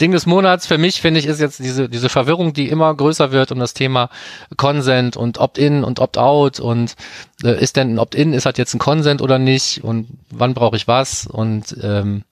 [0.00, 3.32] Ding des Monats für mich finde ich ist jetzt diese diese Verwirrung, die immer größer
[3.32, 4.08] wird um das Thema
[4.56, 6.96] Consent und Opt-in und Opt-out und
[7.44, 10.74] äh, ist denn ein Opt-in ist halt jetzt ein Consent oder nicht und wann brauche
[10.74, 12.24] ich was und ähm,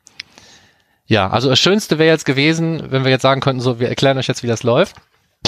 [1.08, 4.18] ja, also das Schönste wäre jetzt gewesen, wenn wir jetzt sagen könnten, so wir erklären
[4.18, 4.96] euch jetzt, wie das läuft.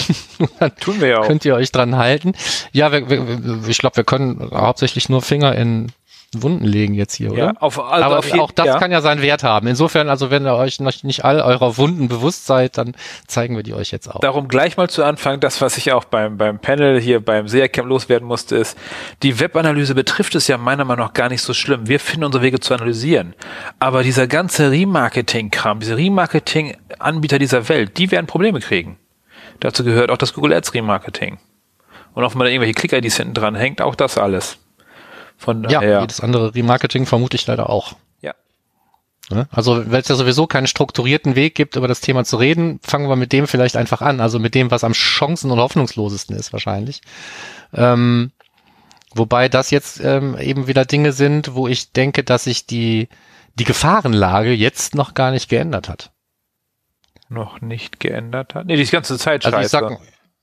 [0.58, 1.26] Dann Tun wir ja auch.
[1.26, 2.32] Könnt ihr euch dran halten.
[2.72, 5.92] Ja, wir, wir, ich glaube, wir können hauptsächlich nur Finger in
[6.32, 7.38] Wunden legen jetzt hier, oder?
[7.38, 8.78] Ja, auf, also Aber auf jeden, auch das ja.
[8.78, 9.66] kann ja seinen Wert haben.
[9.66, 12.94] Insofern, also wenn ihr euch noch nicht all eurer Wunden bewusst seid, dann
[13.26, 14.20] zeigen wir die euch jetzt auch.
[14.20, 17.88] Darum gleich mal zu Anfang, das, was ich auch beim, beim Panel hier beim SEA-Camp
[17.88, 18.78] loswerden musste, ist,
[19.24, 21.88] die Webanalyse betrifft es ja meiner Meinung nach gar nicht so schlimm.
[21.88, 23.34] Wir finden unsere Wege zu analysieren.
[23.80, 28.98] Aber dieser ganze Remarketing-Kram, diese Remarketing-Anbieter dieser Welt, die werden Probleme kriegen.
[29.60, 31.38] Dazu gehört auch das Google Ads Remarketing.
[32.14, 34.58] Und auch wenn man da irgendwelche Click-IDs hinten dran hängt, auch das alles.
[35.36, 35.88] Von daher.
[35.88, 37.94] Ja, jedes andere Remarketing vermute ich leider auch.
[38.20, 38.34] Ja.
[39.30, 39.48] Ne?
[39.50, 43.08] Also, weil es ja sowieso keinen strukturierten Weg gibt, über das Thema zu reden, fangen
[43.08, 44.20] wir mit dem vielleicht einfach an.
[44.20, 47.00] Also mit dem, was am chancen- und hoffnungslosesten ist wahrscheinlich.
[47.72, 48.32] Ähm,
[49.14, 53.08] wobei das jetzt ähm, eben wieder Dinge sind, wo ich denke, dass sich die,
[53.54, 56.10] die Gefahrenlage jetzt noch gar nicht geändert hat.
[57.30, 58.66] Noch nicht geändert hat?
[58.66, 59.66] Nee, die ganze Zeit also scheiße.
[59.66, 60.00] Ich sag,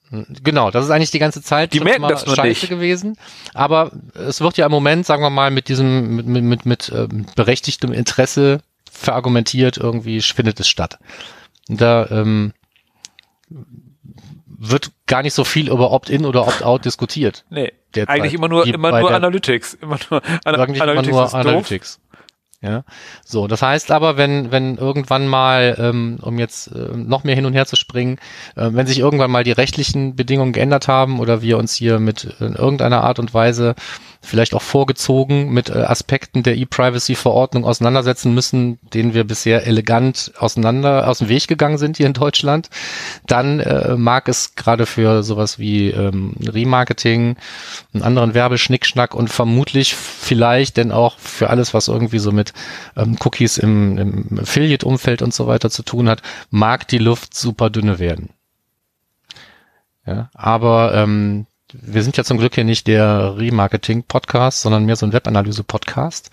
[0.09, 2.69] Genau, das ist eigentlich die ganze Zeit die merken das nur scheiße nicht.
[2.69, 3.17] gewesen.
[3.53, 6.91] Aber es wird ja im Moment, sagen wir mal, mit diesem, mit, mit, mit, mit
[6.95, 10.97] ähm, berechtigtem Interesse verargumentiert, irgendwie findet es statt.
[11.67, 12.53] Da ähm,
[14.45, 17.43] wird gar nicht so viel über Opt-in oder Opt-out diskutiert.
[17.49, 18.15] Nee, derzeit.
[18.15, 19.73] eigentlich immer nur, immer nur Analytics.
[19.75, 21.99] Immer nur, Ana Analytics immer nur Analytics.
[22.59, 22.85] Ja,
[23.23, 23.45] so.
[23.47, 27.53] Das heißt aber, wenn wenn irgendwann mal, ähm, um jetzt äh, noch mehr hin und
[27.53, 28.17] her zu springen,
[28.55, 32.23] äh, wenn sich irgendwann mal die rechtlichen Bedingungen geändert haben oder wir uns hier mit
[32.39, 33.75] in irgendeiner Art und Weise
[34.27, 41.07] vielleicht auch vorgezogen mit äh, Aspekten der E-Privacy-Verordnung auseinandersetzen müssen, denen wir bisher elegant auseinander
[41.07, 42.69] aus dem Weg gegangen sind hier in Deutschland,
[43.25, 47.37] dann äh, mag es gerade für sowas wie ähm, Remarketing,
[47.93, 52.53] einen anderen Werbeschnickschnack und vermutlich vielleicht denn auch für alles, was irgendwie so mit
[52.97, 57.69] ähm, Cookies im, im Affiliate-Umfeld und so weiter zu tun hat, mag die Luft super
[57.69, 58.29] dünne werden.
[60.05, 65.05] Ja, aber ähm, wir sind ja zum Glück hier nicht der Remarketing-Podcast, sondern mehr so
[65.05, 66.29] ein Webanalyse-Podcast.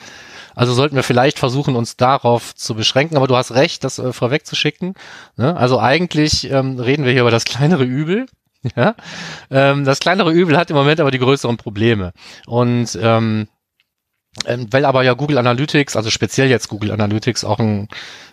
[0.54, 3.16] Also sollten wir vielleicht versuchen, uns darauf zu beschränken.
[3.16, 4.94] Aber du hast recht, das äh, vorwegzuschicken.
[5.36, 5.56] Ne?
[5.56, 8.26] Also eigentlich ähm, reden wir hier über das kleinere Übel.
[8.76, 8.94] Ja?
[9.50, 12.14] Ähm, das kleinere Übel hat im Moment aber die größeren Probleme.
[12.46, 13.46] Und ähm,
[14.46, 17.88] ähm weil aber ja Google Analytics, also speziell jetzt Google Analytics, auch ein,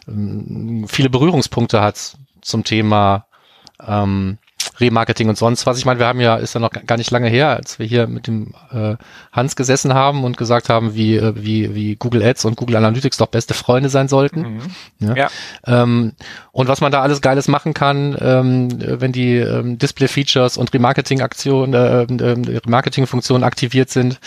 [0.08, 3.26] ähm, viele Berührungspunkte hat zum Thema
[3.86, 4.38] ähm,
[4.82, 5.78] Remarketing und sonst was.
[5.78, 8.08] Ich meine, wir haben ja, ist ja noch gar nicht lange her, als wir hier
[8.08, 8.96] mit dem äh,
[9.32, 13.18] Hans gesessen haben und gesagt haben, wie, äh, wie, wie Google Ads und Google Analytics
[13.18, 14.42] doch beste Freunde sein sollten.
[14.42, 14.62] Mhm.
[15.00, 15.16] Ja.
[15.16, 15.30] ja.
[15.66, 16.14] Ähm,
[16.52, 21.74] und was man da alles Geiles machen kann, ähm, wenn die ähm, Display-Features und Remarketing-Aktionen,
[21.74, 24.20] äh, äh, Remarketing-Funktionen aktiviert sind,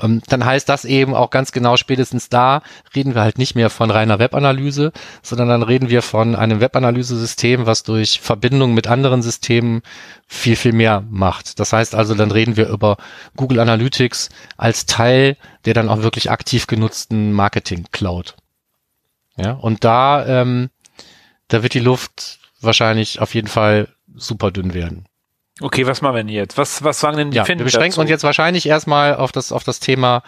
[0.00, 2.62] ähm, dann heißt das eben auch ganz genau spätestens da
[2.94, 7.66] reden wir halt nicht mehr von reiner Webanalyse, sondern dann reden wir von einem Webanalyse-System,
[7.66, 9.82] was durch Verbindung mit anderen Systemen
[10.26, 11.60] viel, viel mehr macht.
[11.60, 12.96] Das heißt also, dann reden wir über
[13.36, 18.34] Google Analytics als Teil der dann auch wirklich aktiv genutzten Marketing Cloud.
[19.36, 20.70] Ja, und da, ähm,
[21.48, 25.06] da wird die Luft wahrscheinlich auf jeden Fall super dünn werden.
[25.60, 26.58] Okay, was machen wir denn jetzt?
[26.58, 28.00] Was, was sagen denn die Ja, Finnen wir beschränken dazu?
[28.00, 30.22] uns jetzt wahrscheinlich erstmal auf das, auf das Thema,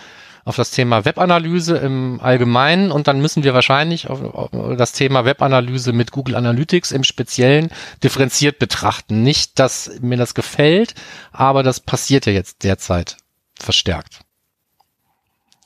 [0.45, 5.25] auf das Thema Webanalyse im Allgemeinen und dann müssen wir wahrscheinlich auf, auf das Thema
[5.25, 7.71] Webanalyse mit Google Analytics im Speziellen
[8.03, 9.23] differenziert betrachten.
[9.23, 10.95] Nicht, dass mir das gefällt,
[11.33, 13.17] aber das passiert ja jetzt derzeit
[13.59, 14.21] verstärkt.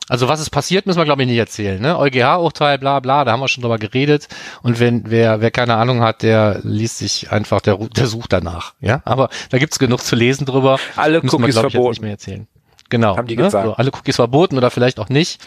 [0.08, 1.82] Also was ist passiert, müssen wir glaube ich nicht erzählen.
[1.82, 1.98] Ne?
[1.98, 4.28] EuGH-Urteil, bla bla, da haben wir schon drüber geredet.
[4.62, 8.74] Und wenn wer wer keine Ahnung hat, der liest sich einfach, der, der sucht danach.
[8.80, 10.78] Ja, aber da gibt's genug zu lesen drüber.
[10.96, 11.90] Alle Müssen wir, Cookies glaub ich, verboten.
[11.90, 12.48] nicht mehr erzählen.
[12.88, 13.16] Genau.
[13.16, 13.44] Haben die ne?
[13.44, 13.66] gesagt.
[13.66, 15.40] So, alle Cookies verboten oder vielleicht auch nicht.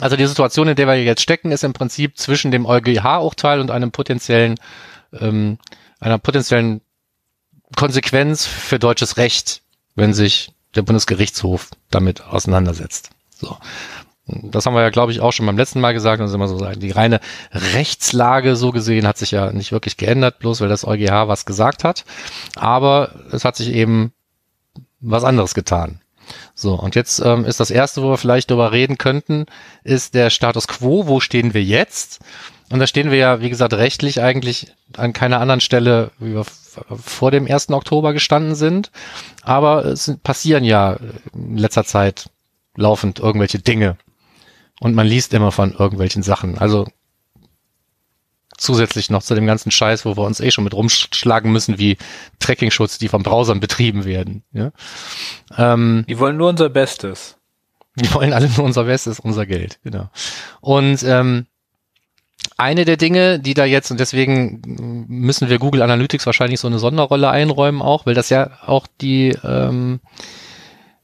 [0.00, 3.70] Also die Situation, in der wir jetzt stecken, ist im Prinzip zwischen dem EuGH-Urteil und
[3.70, 4.58] einem potenziellen,
[5.12, 5.58] ähm,
[6.00, 6.80] einer potenziellen
[7.76, 9.62] Konsequenz für deutsches Recht,
[9.94, 13.10] wenn sich der Bundesgerichtshof damit auseinandersetzt.
[13.30, 13.56] So.
[14.26, 16.22] Das haben wir ja, glaube ich, auch schon beim letzten Mal gesagt.
[16.22, 16.80] Ist immer so sagen.
[16.80, 17.20] Die reine
[17.52, 21.84] Rechtslage so gesehen hat sich ja nicht wirklich geändert, bloß weil das EuGH was gesagt
[21.84, 22.04] hat.
[22.54, 24.12] Aber es hat sich eben
[25.00, 26.01] was anderes getan.
[26.54, 29.46] So, und jetzt ähm, ist das Erste, wo wir vielleicht darüber reden könnten,
[29.84, 31.06] ist der Status quo.
[31.06, 32.20] Wo stehen wir jetzt?
[32.70, 36.44] Und da stehen wir ja, wie gesagt, rechtlich eigentlich an keiner anderen Stelle, wie wir
[36.44, 37.70] vor dem 1.
[37.70, 38.90] Oktober gestanden sind.
[39.42, 40.98] Aber es passieren ja
[41.34, 42.30] in letzter Zeit
[42.74, 43.96] laufend irgendwelche Dinge.
[44.80, 46.58] Und man liest immer von irgendwelchen Sachen.
[46.58, 46.86] Also
[48.58, 51.96] zusätzlich noch zu dem ganzen Scheiß, wo wir uns eh schon mit rumschlagen müssen, wie
[52.38, 54.42] Tracking-Schutz, die von Browsern betrieben werden.
[54.52, 54.72] Ja?
[55.56, 57.36] Ähm, Die wollen nur unser Bestes.
[57.96, 60.08] die wollen alle nur unser Bestes, unser Geld, genau.
[60.60, 61.46] Und ähm,
[62.56, 64.60] eine der Dinge, die da jetzt, und deswegen
[65.08, 69.36] müssen wir Google Analytics wahrscheinlich so eine Sonderrolle einräumen auch, weil das ja auch die,
[69.44, 70.00] ähm,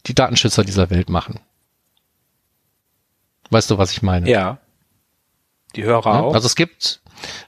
[0.07, 1.41] die Datenschützer dieser Welt machen.
[3.51, 4.29] Weißt du, was ich meine?
[4.29, 4.59] Ja.
[5.77, 6.35] Die Hörer Ja, auch.
[6.35, 7.01] Also es gibt,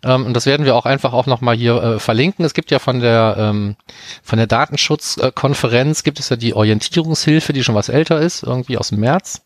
[0.04, 2.78] ähm, und das werden wir auch einfach auch nochmal hier äh, verlinken, es gibt ja
[2.78, 3.76] von der, ähm,
[4.22, 8.88] von der Datenschutzkonferenz gibt es ja die Orientierungshilfe, die schon was älter ist, irgendwie aus
[8.88, 9.42] dem März.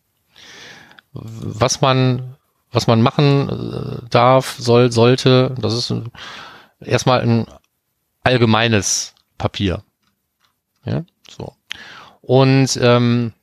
[1.13, 2.35] Was man,
[2.71, 5.93] was man machen äh, darf, soll, sollte, das ist
[6.81, 7.45] erstmal ein
[8.23, 9.83] allgemeines Papier.
[10.85, 11.53] Ja, so.
[12.21, 13.33] Und ähm,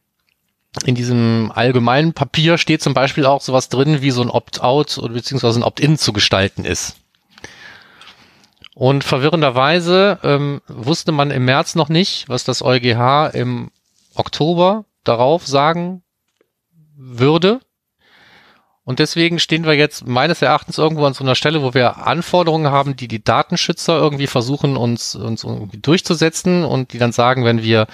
[0.85, 5.15] in diesem allgemeinen Papier steht zum Beispiel auch sowas drin, wie so ein Opt-out oder
[5.15, 6.97] beziehungsweise ein Opt-in zu gestalten ist.
[8.75, 13.71] Und verwirrenderweise ähm, wusste man im März noch nicht, was das EuGH im
[14.15, 16.03] Oktober darauf sagen
[16.97, 17.61] würde.
[18.85, 22.73] Und deswegen stehen wir jetzt meines Erachtens irgendwo an so einer Stelle, wo wir Anforderungen
[22.73, 27.63] haben, die die Datenschützer irgendwie versuchen, uns, uns irgendwie durchzusetzen und die dann sagen, wenn
[27.63, 27.87] wir,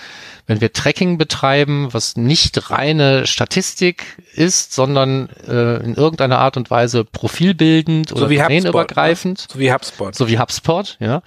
[0.47, 6.71] wenn wir Tracking betreiben, was nicht reine Statistik ist, sondern äh, in irgendeiner Art und
[6.71, 8.61] Weise profilbildend oder wie HubSpot, ne?
[8.61, 10.15] domainübergreifend, So wie HubSpot.
[10.15, 11.21] so wie HubSpot, ja,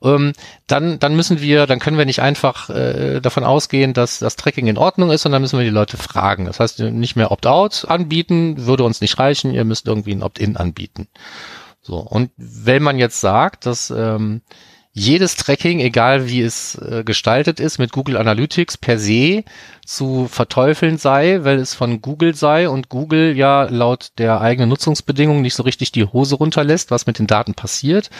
[0.00, 0.32] ähm,
[0.68, 4.68] dann, dann müssen wir, dann können wir nicht einfach äh, davon ausgehen, dass das Tracking
[4.68, 6.44] in Ordnung ist, sondern müssen wir die Leute fragen.
[6.44, 10.56] Das heißt, nicht mehr Opt-out anbieten, würde uns nicht reichen, ihr müsst irgendwie ein Opt-in
[10.56, 11.08] anbieten.
[11.80, 14.42] So, und wenn man jetzt sagt, dass ähm,
[14.98, 19.44] jedes Tracking, egal wie es äh, gestaltet ist, mit Google Analytics per se
[19.86, 25.40] zu verteufeln sei, weil es von Google sei und Google ja laut der eigenen Nutzungsbedingungen
[25.40, 28.10] nicht so richtig die Hose runterlässt, was mit den Daten passiert.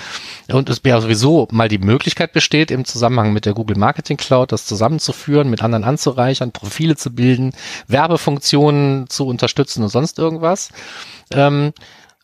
[0.50, 4.52] Und es ja sowieso mal die Möglichkeit besteht, im Zusammenhang mit der Google Marketing Cloud
[4.52, 7.52] das zusammenzuführen, mit anderen anzureichern, Profile zu bilden,
[7.86, 10.70] Werbefunktionen zu unterstützen und sonst irgendwas.
[11.30, 11.72] Ähm,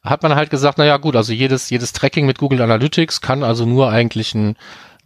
[0.04, 3.64] hat man halt gesagt, naja gut, also jedes, jedes Tracking mit Google Analytics kann also
[3.64, 4.56] nur eigentlich ein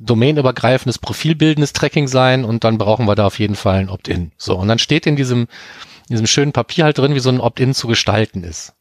[0.01, 4.33] domainübergreifendes, profilbildendes Tracking sein und dann brauchen wir da auf jeden Fall ein Opt-in.
[4.37, 5.43] So, und dann steht in diesem,
[6.09, 8.75] in diesem schönen Papier halt drin, wie so ein Opt-in zu gestalten ist.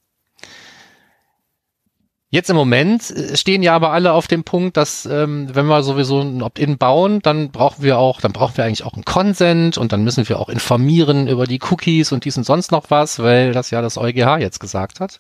[2.29, 5.81] Jetzt im Moment äh, stehen ja aber alle auf dem Punkt, dass ähm, wenn wir
[5.81, 9.77] sowieso ein Opt-in bauen, dann brauchen wir auch, dann brauchen wir eigentlich auch einen Consent
[9.77, 13.19] und dann müssen wir auch informieren über die Cookies und dies und sonst noch was,
[13.19, 15.19] weil das ja das EuGH jetzt gesagt hat.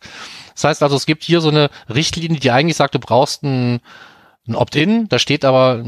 [0.53, 3.79] Das heißt also, es gibt hier so eine Richtlinie, die eigentlich sagt, du brauchst ein,
[4.45, 5.81] ein Opt-in, da steht aber,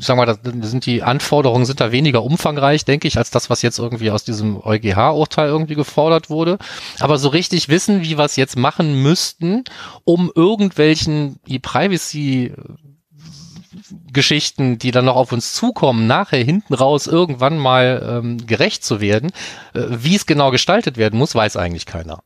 [0.00, 3.62] sagen wir, da sind die Anforderungen sind da weniger umfangreich, denke ich, als das, was
[3.62, 6.58] jetzt irgendwie aus diesem EuGH-Urteil irgendwie gefordert wurde.
[7.00, 9.64] Aber so richtig wissen, wie wir es jetzt machen müssten,
[10.04, 12.54] um irgendwelchen E-Privacy
[14.12, 19.00] Geschichten, die dann noch auf uns zukommen, nachher hinten raus irgendwann mal ähm, gerecht zu
[19.00, 19.30] werden,
[19.74, 22.22] äh, wie es genau gestaltet werden muss, weiß eigentlich keiner.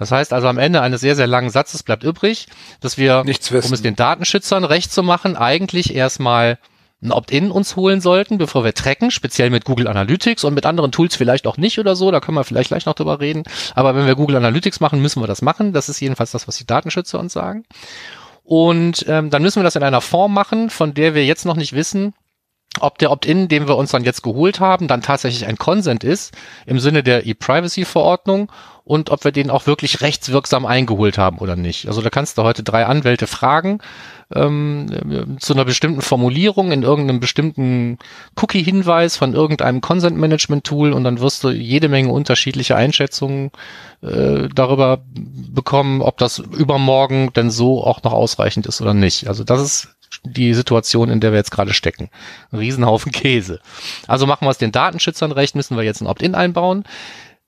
[0.00, 2.46] Das heißt also am Ende eines sehr, sehr langen Satzes bleibt übrig,
[2.80, 6.58] dass wir, um es den Datenschützern recht zu machen, eigentlich erstmal
[7.02, 10.90] ein Opt-in uns holen sollten, bevor wir tracken, speziell mit Google Analytics und mit anderen
[10.90, 13.42] Tools vielleicht auch nicht oder so, da können wir vielleicht gleich noch drüber reden.
[13.74, 15.74] Aber wenn wir Google Analytics machen, müssen wir das machen.
[15.74, 17.64] Das ist jedenfalls das, was die Datenschützer uns sagen.
[18.42, 21.56] Und ähm, dann müssen wir das in einer Form machen, von der wir jetzt noch
[21.56, 22.14] nicht wissen,
[22.78, 26.36] ob der Opt-in, den wir uns dann jetzt geholt haben, dann tatsächlich ein Consent ist
[26.66, 28.50] im Sinne der E-Privacy-Verordnung
[28.84, 31.88] und ob wir den auch wirklich rechtswirksam eingeholt haben oder nicht.
[31.88, 33.80] Also da kannst du heute drei Anwälte fragen
[34.34, 37.98] ähm, zu einer bestimmten Formulierung in irgendeinem bestimmten
[38.40, 43.50] Cookie-Hinweis von irgendeinem Consent-Management-Tool und dann wirst du jede Menge unterschiedliche Einschätzungen
[44.02, 49.26] äh, darüber bekommen, ob das übermorgen denn so auch noch ausreichend ist oder nicht.
[49.26, 49.88] Also das ist
[50.24, 52.10] die Situation, in der wir jetzt gerade stecken.
[52.50, 53.60] Ein Riesenhaufen Käse.
[54.06, 56.84] Also machen wir es den Datenschützern recht, müssen wir jetzt ein Opt-in einbauen.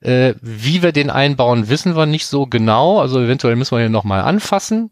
[0.01, 3.01] Äh, wie wir den einbauen, wissen wir nicht so genau.
[3.01, 4.91] Also eventuell müssen wir ihn nochmal anfassen.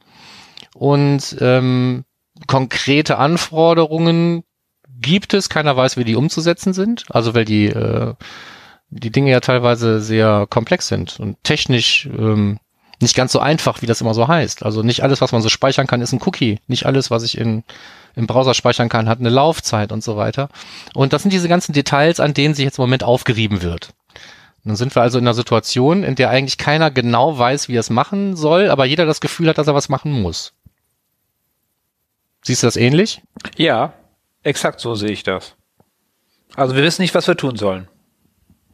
[0.74, 2.04] Und ähm,
[2.46, 4.44] konkrete Anforderungen
[5.00, 5.48] gibt es.
[5.48, 7.04] Keiner weiß, wie die umzusetzen sind.
[7.10, 8.14] Also weil die, äh,
[8.90, 12.60] die Dinge ja teilweise sehr komplex sind und technisch ähm,
[13.00, 14.62] nicht ganz so einfach, wie das immer so heißt.
[14.62, 16.60] Also nicht alles, was man so speichern kann, ist ein Cookie.
[16.66, 17.64] Nicht alles, was ich in,
[18.14, 20.48] im Browser speichern kann, hat eine Laufzeit und so weiter.
[20.94, 23.90] Und das sind diese ganzen Details, an denen sich jetzt im Moment aufgerieben wird.
[24.64, 27.80] Dann sind wir also in einer Situation, in der eigentlich keiner genau weiß, wie er
[27.80, 30.52] es machen soll, aber jeder das Gefühl hat, dass er was machen muss.
[32.42, 33.22] Siehst du das ähnlich?
[33.56, 33.94] Ja,
[34.42, 35.54] exakt so sehe ich das.
[36.56, 37.88] Also wir wissen nicht, was wir tun sollen.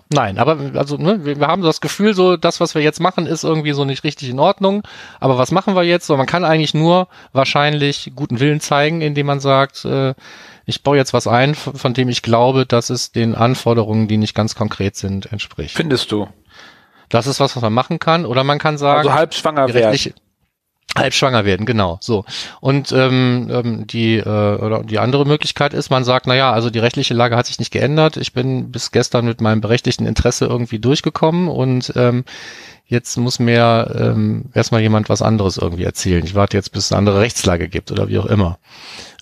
[0.09, 3.27] Nein, aber also ne, wir, wir haben das Gefühl, so das, was wir jetzt machen,
[3.27, 4.83] ist irgendwie so nicht richtig in Ordnung.
[5.19, 6.07] Aber was machen wir jetzt?
[6.07, 10.15] So, man kann eigentlich nur wahrscheinlich guten Willen zeigen, indem man sagt, äh,
[10.65, 14.35] ich baue jetzt was ein, von dem ich glaube, dass es den Anforderungen, die nicht
[14.35, 15.77] ganz konkret sind, entspricht.
[15.77, 16.29] Findest du?
[17.09, 18.27] Das ist was, was man machen kann.
[18.27, 19.99] Oder man kann sagen, Also halb schwanger werden.
[20.95, 21.99] Rechtliche- halb schwanger werden, genau.
[22.01, 22.25] So
[22.61, 26.71] und ähm, ähm, die äh, oder die andere Möglichkeit ist, man sagt, na ja, also
[26.71, 28.17] die rechtliche Lage hat sich nicht geändert.
[28.17, 32.25] Ich bin bis gestern mit meinem berechtigten Interesse irgendwie durchgekommen und ähm,
[32.87, 36.25] jetzt muss mir ähm, erstmal jemand was anderes irgendwie erzählen.
[36.25, 38.59] Ich warte jetzt, bis es eine andere Rechtslage gibt oder wie auch immer.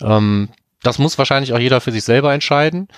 [0.02, 0.50] Ähm,
[0.82, 2.88] das muss wahrscheinlich auch jeder für sich selber entscheiden.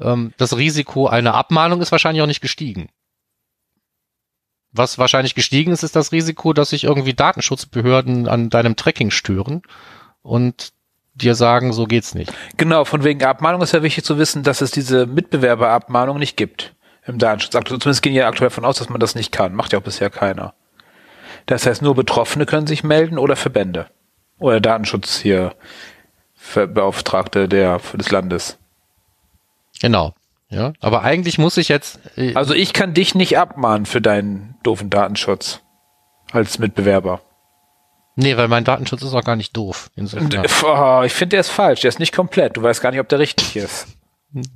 [0.00, 2.88] Ähm, das Risiko einer Abmahnung ist wahrscheinlich auch nicht gestiegen.
[4.76, 9.62] Was wahrscheinlich gestiegen ist, ist das Risiko, dass sich irgendwie Datenschutzbehörden an deinem Tracking stören
[10.22, 10.72] und
[11.14, 12.32] dir sagen, so geht's nicht.
[12.56, 16.74] Genau, von wegen Abmahnung ist ja wichtig zu wissen, dass es diese Mitbewerberabmahnung nicht gibt
[17.06, 17.52] im Datenschutz.
[17.52, 19.54] Zumindest gehen ja aktuell davon aus, dass man das nicht kann.
[19.54, 20.54] Macht ja auch bisher keiner.
[21.46, 23.86] Das heißt, nur Betroffene können sich melden oder Verbände.
[24.38, 25.54] Oder Datenschutz hier
[26.54, 28.58] Beauftragte der, des Landes.
[29.80, 30.14] Genau.
[30.48, 34.54] Ja, aber eigentlich muss ich jetzt, äh, Also ich kann dich nicht abmahnen für deinen
[34.62, 35.60] doofen Datenschutz
[36.32, 37.20] als Mitbewerber.
[38.14, 39.90] nee, weil mein Datenschutz ist auch gar nicht doof.
[40.64, 41.80] Oh, ich finde, der ist falsch.
[41.82, 42.56] Der ist nicht komplett.
[42.56, 43.88] Du weißt gar nicht, ob der richtig ist.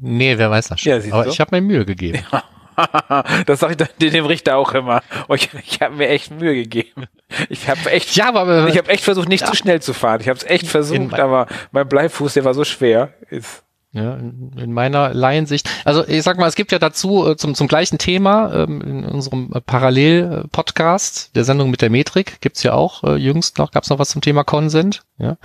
[0.01, 0.93] Nee, wer weiß das schon.
[0.93, 1.31] Ja, aber du.
[1.31, 2.25] ich habe mir Mühe gegeben.
[3.47, 5.03] das sage ich dem Richter auch immer.
[5.29, 7.07] Oh, ich ich habe mir echt Mühe gegeben.
[7.49, 10.21] Ich habe echt, Ja, aber ich habe echt versucht, nicht zu schnell zu fahren.
[10.21, 13.13] Ich habe es echt versucht, In- aber mein Bleifuß, der war so schwer.
[13.31, 13.63] Ist,
[13.93, 15.69] Ja, in, in meiner Laiensicht.
[15.85, 19.05] Also ich sag mal, es gibt ja dazu äh, zum, zum gleichen Thema ähm, in
[19.05, 23.91] unserem äh, Parallel-Podcast der Sendung mit der Metrik gibt's ja auch äh, jüngst noch, gab's
[23.91, 25.03] noch was zum Thema Consent.
[25.19, 25.39] Ja.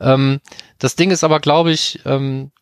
[0.00, 0.40] Ähm,
[0.78, 2.52] das Ding ist aber, glaube ich, ähm,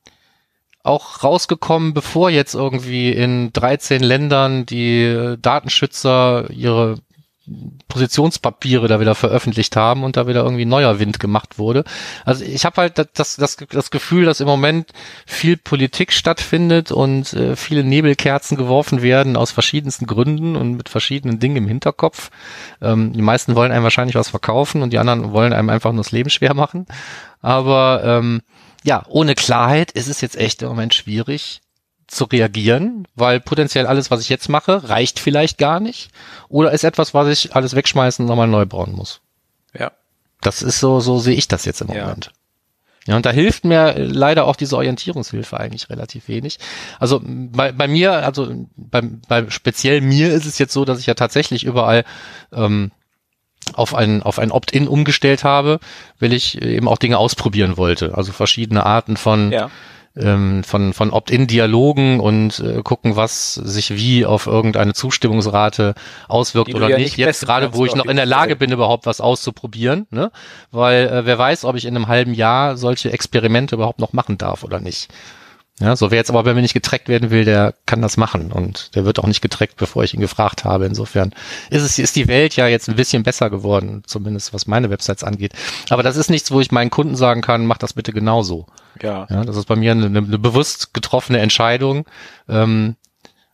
[0.82, 6.96] auch rausgekommen, bevor jetzt irgendwie in 13 Ländern die Datenschützer ihre
[7.88, 11.82] Positionspapiere da wieder veröffentlicht haben und da wieder irgendwie neuer Wind gemacht wurde.
[12.24, 14.92] Also ich habe halt das, das, das Gefühl, dass im Moment
[15.26, 21.40] viel Politik stattfindet und äh, viele Nebelkerzen geworfen werden aus verschiedensten Gründen und mit verschiedenen
[21.40, 22.30] Dingen im Hinterkopf.
[22.80, 26.02] Ähm, die meisten wollen einem wahrscheinlich was verkaufen und die anderen wollen einem einfach nur
[26.02, 26.86] das Leben schwer machen.
[27.40, 28.42] Aber ähm,
[28.84, 31.60] ja, ohne Klarheit ist es jetzt echt im Moment schwierig
[32.14, 36.10] zu reagieren, weil potenziell alles, was ich jetzt mache, reicht vielleicht gar nicht
[36.48, 39.20] oder ist etwas, was ich alles wegschmeißen und nochmal neu bauen muss.
[39.78, 39.90] ja.
[40.40, 42.02] Das ist so, so sehe ich das jetzt im Ja.
[42.02, 42.32] Moment.
[43.06, 46.58] Ja, und da hilft mir äh, leider auch diese Orientierungshilfe eigentlich relativ wenig.
[46.98, 51.06] Also bei, bei mir, also bei, bei speziell mir ist es jetzt so, dass ich
[51.06, 52.04] ja tatsächlich überall
[52.52, 52.90] ähm,
[53.74, 55.78] auf ein, auf ein Opt-in umgestellt habe,
[56.18, 58.16] weil ich eben auch Dinge ausprobieren wollte.
[58.16, 59.70] Also verschiedene Arten von Ja.
[60.16, 65.94] Ähm, von, von Opt-in-Dialogen und äh, gucken, was sich wie auf irgendeine Zustimmungsrate
[66.28, 67.16] auswirkt oder ja nicht.
[67.16, 70.30] nicht Jetzt gerade, wo ich noch in der Lage bin, überhaupt was auszuprobieren, ne?
[70.70, 74.38] Weil äh, wer weiß, ob ich in einem halben Jahr solche Experimente überhaupt noch machen
[74.38, 75.08] darf oder nicht.
[75.80, 78.52] Ja, so wer jetzt aber bei mir nicht getrackt werden will, der kann das machen
[78.52, 80.84] und der wird auch nicht getrackt, bevor ich ihn gefragt habe.
[80.84, 81.32] Insofern
[81.70, 85.24] ist es ist die Welt ja jetzt ein bisschen besser geworden, zumindest was meine Websites
[85.24, 85.54] angeht.
[85.88, 88.66] Aber das ist nichts, wo ich meinen Kunden sagen kann, mach das bitte genauso.
[89.00, 89.26] Ja.
[89.30, 92.04] Ja, das ist bei mir eine, eine bewusst getroffene Entscheidung.
[92.48, 92.96] Ähm,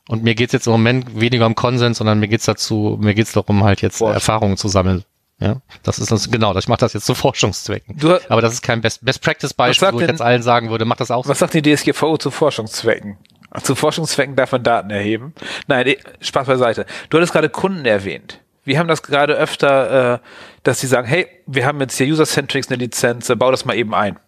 [0.08, 3.32] und mir geht's jetzt im Moment weniger um Konsens, sondern mir geht's dazu, mir geht's
[3.32, 4.14] darum, halt jetzt Boah.
[4.14, 5.04] Erfahrungen zu sammeln.
[5.40, 7.96] Ja, das ist das, genau, ich mache das jetzt zu Forschungszwecken.
[7.96, 10.70] Du- Aber das ist kein Best, Best Practice Beispiel, wo ich denn- jetzt allen sagen
[10.70, 11.30] würde, mach das auch so.
[11.30, 13.18] Was sagt die DSGVO zu Forschungszwecken?
[13.62, 15.32] Zu Forschungszwecken darf man Daten erheben.
[15.68, 16.86] Nein, Spaß beiseite.
[17.08, 18.40] Du hattest gerade Kunden erwähnt.
[18.64, 20.18] Wir haben das gerade öfter, äh,
[20.64, 23.74] dass sie sagen, hey, wir haben jetzt hier User-Centrics eine Lizenz, äh, bau das mal
[23.76, 24.18] eben ein.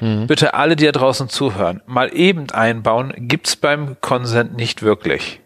[0.00, 5.40] Bitte alle, die da draußen zuhören, mal eben einbauen, gibt's beim Consent nicht wirklich.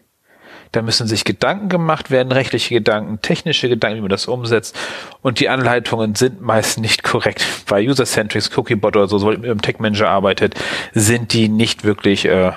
[0.71, 4.77] Da müssen sich Gedanken gemacht werden, rechtliche Gedanken, technische Gedanken, wie man das umsetzt.
[5.21, 7.45] Und die Anleitungen sind meist nicht korrekt.
[7.67, 10.55] Bei User-Centrics, Cookiebot oder so, so mit dem Tech-Manager arbeitet,
[10.93, 12.53] sind die nicht wirklich äh,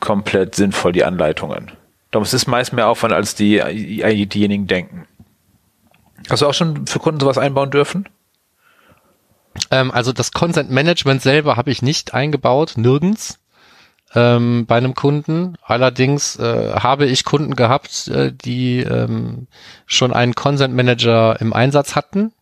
[0.00, 1.72] komplett sinnvoll, die Anleitungen.
[2.10, 5.06] Darum ist es meist mehr Aufwand, als die, äh, diejenigen denken.
[6.28, 8.06] Hast du auch schon für Kunden sowas einbauen dürfen?
[9.70, 13.38] Ähm, also das Consent Management selber habe ich nicht eingebaut, nirgends
[14.14, 15.56] ähm, bei einem Kunden.
[15.62, 19.46] Allerdings äh, habe ich Kunden gehabt, äh, die ähm,
[19.86, 22.32] schon einen Consent Manager im Einsatz hatten,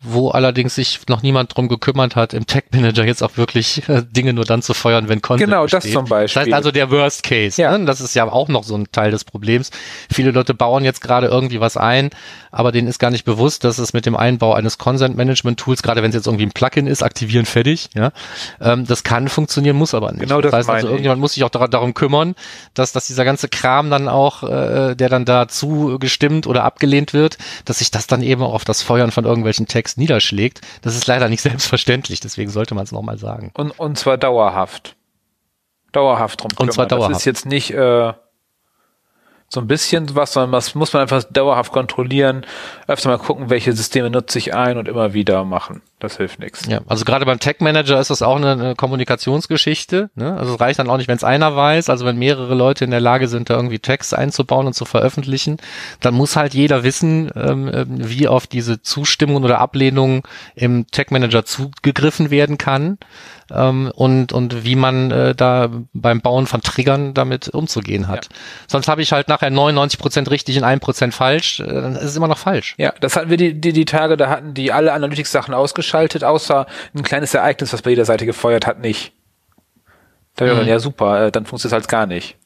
[0.00, 4.04] wo allerdings sich noch niemand drum gekümmert hat, im Tech Manager jetzt auch wirklich äh,
[4.08, 5.92] Dinge nur dann zu feuern, wenn Consent Genau, das besteht.
[5.92, 6.40] zum Beispiel.
[6.40, 7.60] Das heißt also der Worst Case.
[7.60, 7.76] Ja.
[7.76, 7.84] Ne?
[7.84, 9.70] Das ist ja auch noch so ein Teil des Problems.
[10.08, 12.10] Viele Leute bauen jetzt gerade irgendwie was ein,
[12.52, 15.82] aber denen ist gar nicht bewusst, dass es mit dem Einbau eines Consent Management Tools,
[15.82, 18.12] gerade wenn es jetzt irgendwie ein Plugin ist, aktivieren fertig, ja,
[18.60, 20.20] ähm, das kann funktionieren, muss aber nicht.
[20.20, 20.90] Genau das heißt also, meine ich.
[20.90, 22.36] irgendjemand muss sich auch dar darum kümmern,
[22.74, 27.36] dass, dass dieser ganze Kram dann auch, äh, der dann dazu gestimmt oder abgelehnt wird,
[27.64, 30.60] dass sich das dann eben auch auf das Feuern von irgendwelchen Text niederschlägt.
[30.82, 33.50] Das ist leider nicht selbstverständlich, deswegen sollte man es nochmal sagen.
[33.54, 34.96] Und, und zwar dauerhaft.
[35.92, 37.00] Dauerhaft drum Und zwar kümmern.
[37.00, 37.14] dauerhaft.
[37.14, 38.12] Das ist jetzt nicht äh,
[39.50, 42.44] so ein bisschen was, sondern das muss man einfach dauerhaft kontrollieren,
[42.86, 45.80] öfter mal gucken, welche Systeme nutze ich ein und immer wieder machen.
[46.00, 46.66] Das hilft nichts.
[46.68, 50.10] Ja, also gerade beim Tech Manager ist das auch eine, eine Kommunikationsgeschichte.
[50.14, 50.36] Ne?
[50.36, 51.88] Also es reicht dann auch nicht, wenn es einer weiß.
[51.88, 55.56] Also wenn mehrere Leute in der Lage sind, da irgendwie Text einzubauen und zu veröffentlichen,
[56.00, 61.10] dann muss halt jeder wissen, ähm, ähm, wie auf diese Zustimmung oder Ablehnung im Tech
[61.10, 62.98] Manager zugegriffen werden kann
[63.52, 68.28] ähm, und und wie man äh, da beim Bauen von Triggern damit umzugehen hat.
[68.66, 71.60] Sonst habe ich halt nachher 99 Prozent richtig und 1 Prozent falsch.
[71.60, 72.74] Äh, dann ist es immer noch falsch.
[72.78, 76.66] Ja, das hatten wir die, die, die Tage, da hatten die alle Analytics-Sachen ausgeschaltet, außer
[76.94, 79.12] ein kleines Ereignis, was bei jeder Seite gefeuert hat, nicht.
[80.36, 80.58] Da mhm.
[80.58, 82.36] dann, ja super, äh, dann funktioniert es halt gar nicht.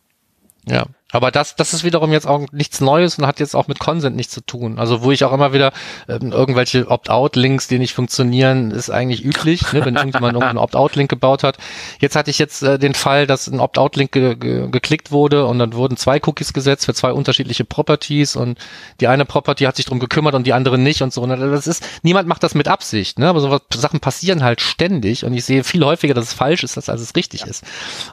[0.65, 3.79] Ja, aber das, das ist wiederum jetzt auch nichts Neues und hat jetzt auch mit
[3.79, 4.79] Consent nichts zu tun.
[4.79, 5.73] Also wo ich auch immer wieder
[6.09, 11.45] ähm, irgendwelche Opt-out-Links, die nicht funktionieren, ist eigentlich üblich, ne, wenn irgendjemand irgendeinen Opt-out-Link gebaut
[11.45, 11.59] hat.
[12.01, 15.59] Jetzt hatte ich jetzt äh, den Fall, dass ein Opt-out-Link ge ge geklickt wurde und
[15.59, 18.59] dann wurden zwei Cookies gesetzt für zwei unterschiedliche Properties und
[19.01, 21.23] die eine Property hat sich drum gekümmert und die andere nicht und so.
[21.23, 23.29] Und das ist, niemand macht das mit Absicht, ne?
[23.29, 26.63] Aber so was, Sachen passieren halt ständig und ich sehe viel häufiger, dass es falsch
[26.63, 27.47] ist, als es richtig ja.
[27.49, 27.65] ist.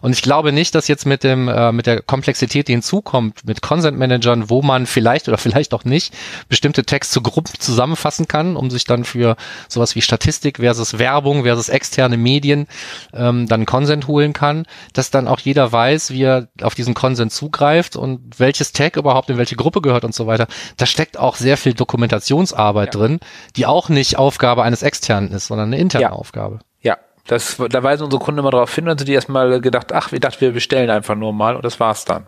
[0.01, 3.61] Und ich glaube nicht, dass jetzt mit dem äh, mit der Komplexität, die hinzukommt, mit
[3.61, 6.13] Consent-Managern, wo man vielleicht oder vielleicht auch nicht
[6.47, 9.35] bestimmte Texte zu Gruppen zusammenfassen kann, um sich dann für
[9.67, 12.67] sowas wie Statistik versus Werbung versus externe Medien
[13.13, 17.31] ähm, dann Consent holen kann, dass dann auch jeder weiß, wie er auf diesen Consent
[17.31, 20.47] zugreift und welches Tag überhaupt in welche Gruppe gehört und so weiter.
[20.77, 22.99] Da steckt auch sehr viel Dokumentationsarbeit ja.
[22.99, 23.19] drin,
[23.55, 26.11] die auch nicht Aufgabe eines externen ist, sondern eine interne ja.
[26.11, 26.59] Aufgabe.
[26.81, 30.11] Ja, das, da weisen unsere Kunden immer darauf hin, dann sind die erstmal gedacht, ach,
[30.11, 32.25] wir dachten, wir bestellen einfach nur mal und das war's dann.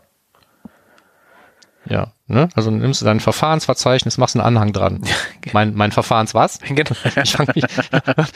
[1.91, 2.49] Ja, ne?
[2.55, 5.01] Also nimmst du dein Verfahrensverzeichnis, machst einen Anhang dran.
[5.53, 6.59] mein, mein Verfahrens was?
[6.69, 7.65] Mich,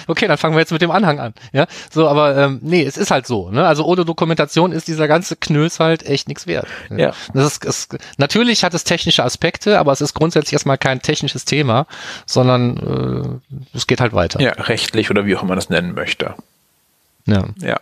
[0.08, 1.34] okay, dann fangen wir jetzt mit dem Anhang an.
[1.54, 3.50] Ja, so, aber ähm, nee, es ist halt so.
[3.50, 3.66] Ne?
[3.66, 6.68] Also ohne Dokumentation ist dieser ganze Knöls halt echt nichts wert.
[6.96, 7.14] Ja.
[7.34, 7.88] Das ist, es,
[8.18, 11.88] natürlich hat es technische Aspekte, aber es ist grundsätzlich erstmal kein technisches Thema,
[12.26, 13.42] sondern
[13.74, 14.42] äh, es geht halt weiter.
[14.42, 16.36] Ja, rechtlich oder wie auch immer man das nennen möchte.
[17.26, 17.46] Ja.
[17.62, 17.80] Ja.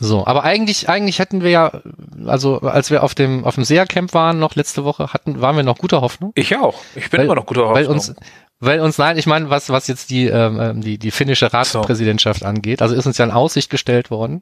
[0.00, 1.82] So, aber eigentlich, eigentlich hätten wir ja,
[2.26, 5.62] also als wir auf dem auf dem SEA-Camp waren noch letzte Woche, hatten, waren wir
[5.62, 6.32] noch guter Hoffnung.
[6.34, 6.80] Ich auch.
[6.94, 7.76] Ich bin weil, immer noch guter Hoffnung.
[7.76, 8.14] Weil uns,
[8.62, 12.46] weil uns, nein, ich meine, was, was jetzt die, ähm, die, die finnische Ratspräsidentschaft so.
[12.46, 14.40] angeht, also ist uns ja in Aussicht gestellt worden,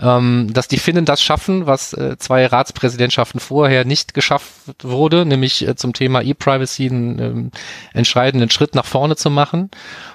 [0.00, 5.66] ähm, dass die Finnen das schaffen, was äh, zwei Ratspräsidentschaften vorher nicht geschafft wurde, nämlich
[5.68, 7.50] äh, zum Thema E-Privacy einen ähm,
[7.92, 9.70] entscheidenden Schritt nach vorne zu machen.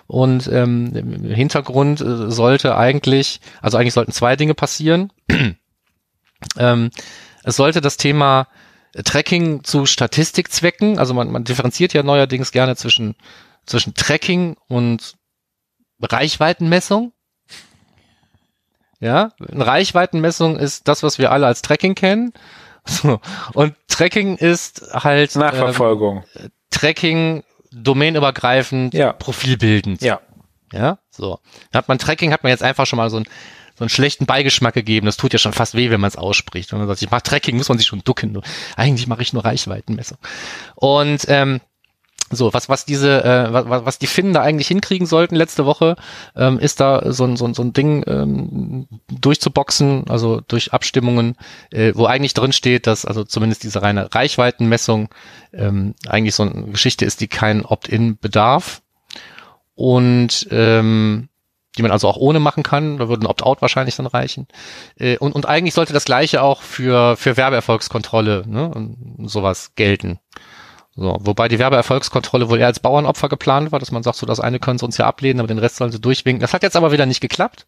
[0.06, 5.14] Und ähm, im Hintergrund äh, sollte eigentlich, also eigentlich sollten zwei Dinge passieren.
[6.60, 6.92] ähm,
[7.46, 8.48] es sollte das Thema
[9.04, 13.16] Tracking zu Statistikzwecken, also man, man differenziert ja neuerdings gerne zwischen,
[13.66, 15.16] zwischen Tracking und
[16.02, 17.14] Reichweitenmessung.
[19.00, 22.34] Ja, eine Reichweitenmessung ist das, was wir alle als Tracking kennen.
[22.88, 23.20] So.
[23.54, 26.24] Und Tracking ist halt Nachverfolgung.
[26.36, 29.12] Ähm, Tracking domainübergreifend, ja.
[29.12, 30.04] profilbildend.
[30.04, 30.22] Ja.
[30.72, 31.40] Ja, so.
[31.72, 33.26] Dann hat man Tracking, hat man jetzt einfach schon mal so ein
[33.78, 35.06] so einen schlechten Beigeschmack gegeben.
[35.06, 36.72] Das tut ja schon fast weh, wenn man es ausspricht.
[36.72, 38.42] Wenn man sagt, ich mache Tracking, muss man sich schon ducken.
[38.78, 40.18] Eigentlich mache ich nur Reichweitenmessung.
[40.76, 41.60] Und ähm,
[42.32, 45.96] so, was, was diese, äh, was, was die Finnen da eigentlich hinkriegen sollten letzte Woche,
[46.36, 51.36] ähm, ist da so ein, so ein, so ein Ding ähm, durchzuboxen, also durch Abstimmungen,
[51.72, 55.10] äh, wo eigentlich drin steht, dass also zumindest diese reine Reichweitenmessung
[55.54, 58.82] ähm, eigentlich so eine Geschichte ist, die kein Opt-in bedarf
[59.76, 61.30] und ähm,
[61.78, 62.98] die man also auch ohne machen kann.
[62.98, 64.48] Da würde ein Opt-out wahrscheinlich dann reichen.
[64.98, 70.20] Äh, und, und eigentlich sollte das Gleiche auch für, für Werbeerfolgskontrolle ne, und sowas gelten.
[70.96, 74.40] So, wobei die Werbeerfolgskontrolle wohl eher als Bauernopfer geplant war, dass man sagt, so das
[74.40, 76.40] eine können sie uns ja ablehnen, aber den Rest sollen sie durchwinken.
[76.40, 77.68] Das hat jetzt aber wieder nicht geklappt.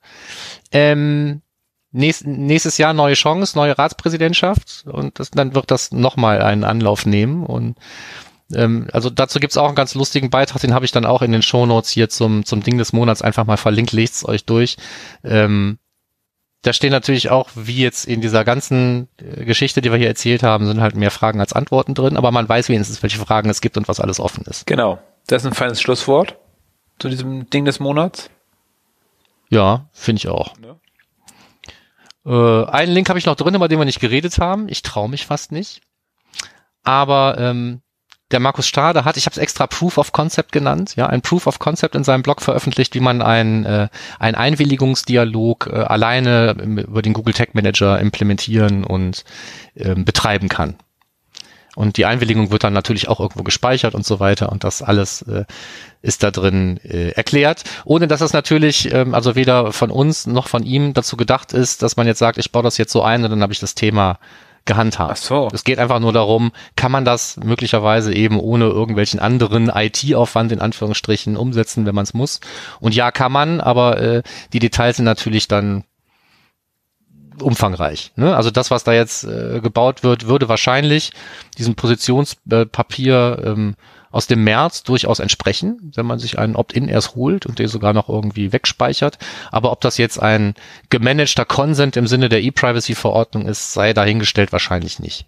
[0.71, 1.41] Ähm,
[1.91, 7.05] nächst, nächstes Jahr neue Chance, neue Ratspräsidentschaft und das, dann wird das nochmal einen Anlauf
[7.05, 7.78] nehmen und
[8.53, 11.34] ähm, also dazu gibt's auch einen ganz lustigen Beitrag, den habe ich dann auch in
[11.34, 14.78] den Shownotes hier zum, zum Ding des Monats einfach mal verlinkt, lest's euch durch.
[15.23, 15.80] Ähm,
[16.63, 20.43] da stehen natürlich auch, wie jetzt in dieser ganzen äh, Geschichte, die wir hier erzählt
[20.43, 23.61] haben, sind halt mehr Fragen als Antworten drin, aber man weiß wenigstens, welche Fragen es
[23.61, 24.65] gibt und was alles offen ist.
[24.65, 24.99] Genau.
[25.27, 26.37] Das ist ein feines Schlusswort
[26.99, 28.29] zu diesem Ding des Monats.
[29.49, 30.53] Ja, finde ich auch.
[30.63, 30.77] Ja.
[32.25, 34.67] Äh, einen Link habe ich noch drin, über den wir nicht geredet haben.
[34.67, 35.81] Ich traue mich fast nicht.
[36.83, 37.81] Aber ähm,
[38.32, 41.47] der Markus Stade hat, ich habe es extra Proof of Concept genannt, ja, ein Proof
[41.47, 43.88] of Concept in seinem Blog veröffentlicht, wie man ein, äh,
[44.19, 49.23] ein Einwilligungsdialog äh, alleine über den Google Tag Manager implementieren und
[49.75, 50.75] ähm, betreiben kann.
[51.78, 55.21] Und die Einwilligung wird dann natürlich auch irgendwo gespeichert und so weiter und das alles
[55.21, 55.45] äh,
[56.01, 60.47] ist da drin äh, erklärt, ohne dass es natürlich, ähm, also weder von uns noch
[60.47, 63.23] von ihm dazu gedacht ist, dass man jetzt sagt, ich baue das jetzt so ein
[63.23, 64.17] und dann habe ich das Thema
[64.68, 65.11] gehandhabt.
[65.13, 65.49] Ach so.
[65.51, 70.61] Es geht einfach nur darum, kann man das möglicherweise eben ohne irgendwelchen anderen IT-Aufwand in
[70.61, 72.39] Anführungsstrichen umsetzen, wenn man es muss.
[72.80, 75.84] Und ja, kann man, aber äh, die Details sind natürlich dann
[77.41, 78.11] umfangreich.
[78.15, 78.36] Ne?
[78.36, 81.11] Also das, was da jetzt äh, gebaut wird, würde wahrscheinlich
[81.57, 83.76] diesem Positionspapier ähm,
[84.18, 87.93] aus dem März durchaus entsprechen, wenn man sich einen Opt-in erst holt und den sogar
[87.93, 89.20] noch irgendwie wegspeichert.
[89.51, 90.55] Aber ob das jetzt ein
[90.89, 95.28] gemanagter Consent im Sinne der E-Privacy-Verordnung ist, sei dahingestellt wahrscheinlich nicht.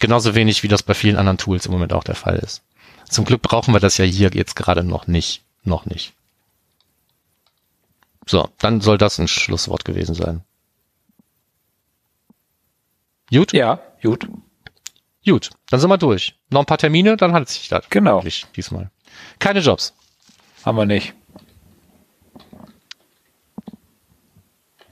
[0.00, 2.62] Genauso wenig, wie das bei vielen anderen Tools im Moment auch der Fall ist.
[3.08, 5.42] Zum Glück brauchen wir das ja hier jetzt gerade noch nicht.
[5.62, 6.14] Noch nicht.
[8.26, 10.42] So, dann soll das ein Schlusswort gewesen sein.
[13.30, 13.52] Gut?
[13.52, 14.28] Ja, gut.
[15.24, 16.34] Gut, dann sind wir durch.
[16.50, 17.88] Noch ein paar Termine, dann hat es sich das.
[17.90, 18.22] Genau.
[18.56, 18.90] Diesmal.
[19.38, 19.94] Keine Jobs.
[20.64, 21.14] Haben wir nicht.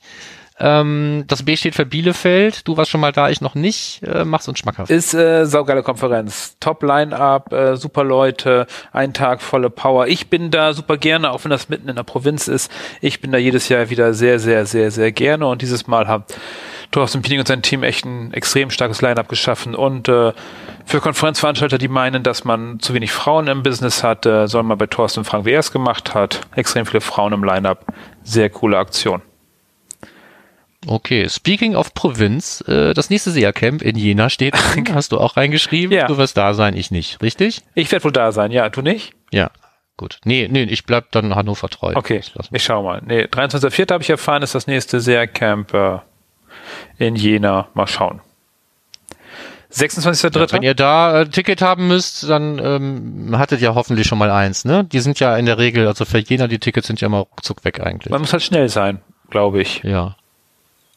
[0.59, 2.67] Ähm, das B steht für Bielefeld.
[2.67, 4.01] Du warst schon mal da, ich noch nicht.
[4.03, 4.89] Äh, mach's uns schmackhaft.
[4.89, 6.57] Ist äh, saugeile Konferenz.
[6.59, 10.07] Top Line-Up, äh, super Leute, ein Tag volle Power.
[10.07, 12.71] Ich bin da super gerne, auch wenn das mitten in der Provinz ist.
[13.01, 15.47] Ich bin da jedes Jahr wieder sehr, sehr, sehr, sehr gerne.
[15.47, 16.23] Und dieses Mal haben
[16.91, 19.75] Thorsten Piening und sein Team echt ein extrem starkes Line-Up geschaffen.
[19.75, 20.33] Und äh,
[20.85, 24.77] für Konferenzveranstalter, die meinen, dass man zu wenig Frauen im Business hat, äh, soll man
[24.79, 26.41] bei Thorsten fragen, wie er es gemacht hat.
[26.55, 27.85] Extrem viele Frauen im Line-Up.
[28.23, 29.21] Sehr coole Aktion.
[30.85, 34.55] Okay, speaking of Provinz, äh, das nächste SEA-Camp in Jena steht.
[34.93, 35.95] Hast du auch reingeschrieben?
[35.95, 36.07] Ja.
[36.07, 37.61] Du wirst da sein, ich nicht, richtig?
[37.73, 39.13] Ich werde wohl da sein, ja, du nicht?
[39.31, 39.49] Ja,
[39.97, 40.19] gut.
[40.23, 41.93] Nee, nee, ich bleib dann Hannover treu.
[41.95, 42.21] Okay,
[42.51, 43.01] ich schau mal.
[43.05, 43.91] Nee, 23.04.
[43.91, 45.97] habe ich erfahren, ist das nächste SEA-Camp äh,
[46.97, 47.69] in Jena.
[47.73, 48.21] Mal schauen.
[49.71, 50.39] 26.03.
[50.39, 54.31] Ja, wenn ihr da äh, Ticket haben müsst, dann ähm, hattet ihr hoffentlich schon mal
[54.31, 54.85] eins, ne?
[54.85, 57.65] Die sind ja in der Regel, also für Jena die Tickets sind ja immer ruckzuck
[57.65, 58.11] weg eigentlich.
[58.11, 59.83] Man muss halt schnell sein, glaube ich.
[59.83, 60.15] Ja.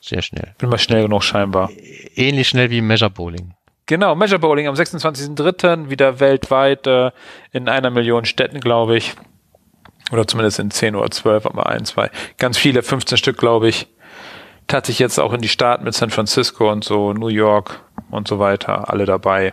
[0.01, 0.55] Sehr schnell.
[0.59, 1.71] Bin mal schnell genug scheinbar.
[2.15, 3.55] Ähnlich schnell wie Measure Bowling.
[3.87, 5.91] Genau, Measure Bowling am 26.03.
[5.91, 7.11] wieder weltweit äh,
[7.53, 9.15] in einer Million Städten, glaube ich.
[10.13, 12.11] Oder zumindest in 10 oder 12, aber ein, zwei.
[12.39, 13.89] Ganz viele, 15 Stück, glaube ich.
[14.67, 17.81] Tat sich jetzt auch in die Staaten mit San Francisco und so, New York
[18.11, 19.53] und so weiter, alle dabei.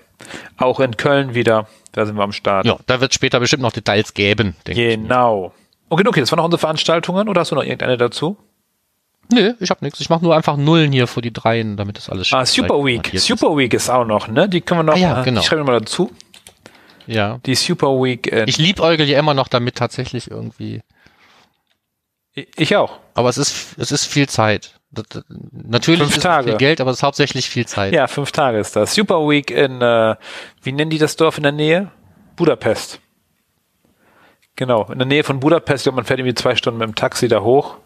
[0.58, 2.66] Auch in Köln wieder, da sind wir am Start.
[2.66, 4.56] Ja, da wird später bestimmt noch Details geben.
[4.66, 5.54] Genau.
[5.90, 8.38] Okay, okay, das waren noch unsere Veranstaltungen oder hast du noch irgendeine dazu?
[9.32, 10.00] Nö, ich hab nichts.
[10.00, 13.12] Ich mache nur einfach Nullen hier vor die Dreien, damit das alles Ah, Super Week.
[13.16, 14.48] Super Week ist auch noch, ne?
[14.48, 14.96] Die können wir noch.
[14.96, 15.42] Ah, ja, genau.
[15.42, 16.12] Ich schreibe mal dazu.
[17.08, 17.40] Ja.
[17.46, 18.32] Die Super Week.
[18.32, 20.82] Äh, ich liebäugel ja immer noch damit tatsächlich irgendwie.
[22.56, 23.00] Ich auch.
[23.16, 24.76] Aber es ist, es ist viel Zeit.
[25.52, 26.50] Natürlich fünf ist Tage.
[26.52, 27.94] viel Geld, aber es ist hauptsächlich viel Zeit.
[27.94, 28.94] Ja, fünf Tage ist das.
[28.94, 30.16] Super Week in, äh,
[30.64, 31.92] wie nennen die das Dorf in der Nähe?
[32.36, 33.00] Budapest.
[34.56, 35.82] Genau, in der Nähe von Budapest.
[35.82, 37.78] Ich glaube, man fährt irgendwie zwei Stunden mit dem Taxi da hoch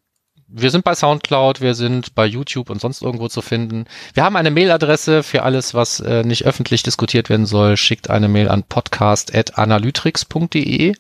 [0.48, 3.86] wir sind bei Soundcloud, wir sind bei YouTube und sonst irgendwo zu finden.
[4.14, 7.78] Wir haben eine Mailadresse für alles, was äh, nicht öffentlich diskutiert werden soll.
[7.78, 10.96] Schickt eine Mail an podcast.analytrix.de.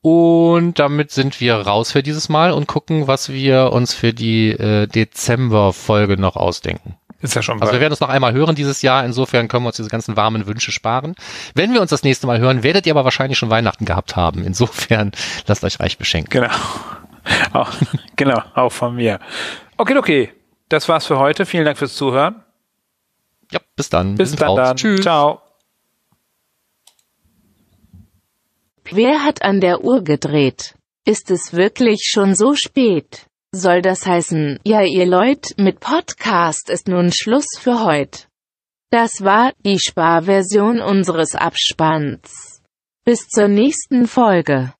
[0.00, 4.50] Und damit sind wir raus für dieses Mal und gucken, was wir uns für die
[4.50, 6.96] äh, Dezember-Folge noch ausdenken.
[7.24, 9.02] Ist ja schon Also wir werden uns noch einmal hören dieses Jahr.
[9.02, 11.14] Insofern können wir uns diese ganzen warmen Wünsche sparen.
[11.54, 14.44] Wenn wir uns das nächste Mal hören, werdet ihr aber wahrscheinlich schon Weihnachten gehabt haben.
[14.44, 15.10] Insofern
[15.46, 16.42] lasst euch reich beschenken.
[16.42, 16.54] Genau.
[17.54, 17.72] Auch,
[18.16, 19.18] genau, auch von mir.
[19.78, 20.32] Okay, okay.
[20.68, 21.46] Das war's für heute.
[21.46, 22.44] Vielen Dank fürs Zuhören.
[23.50, 24.16] Ja, bis dann.
[24.16, 24.76] Bis dann, dann.
[24.76, 25.00] Tschüss.
[25.00, 25.40] Ciao.
[28.84, 30.74] Wer hat an der Uhr gedreht?
[31.06, 33.24] Ist es wirklich schon so spät?
[33.56, 38.24] Soll das heißen, ja ihr Leute, mit Podcast ist nun Schluss für heute.
[38.90, 42.62] Das war die Sparversion unseres Abspanns.
[43.04, 44.72] Bis zur nächsten Folge.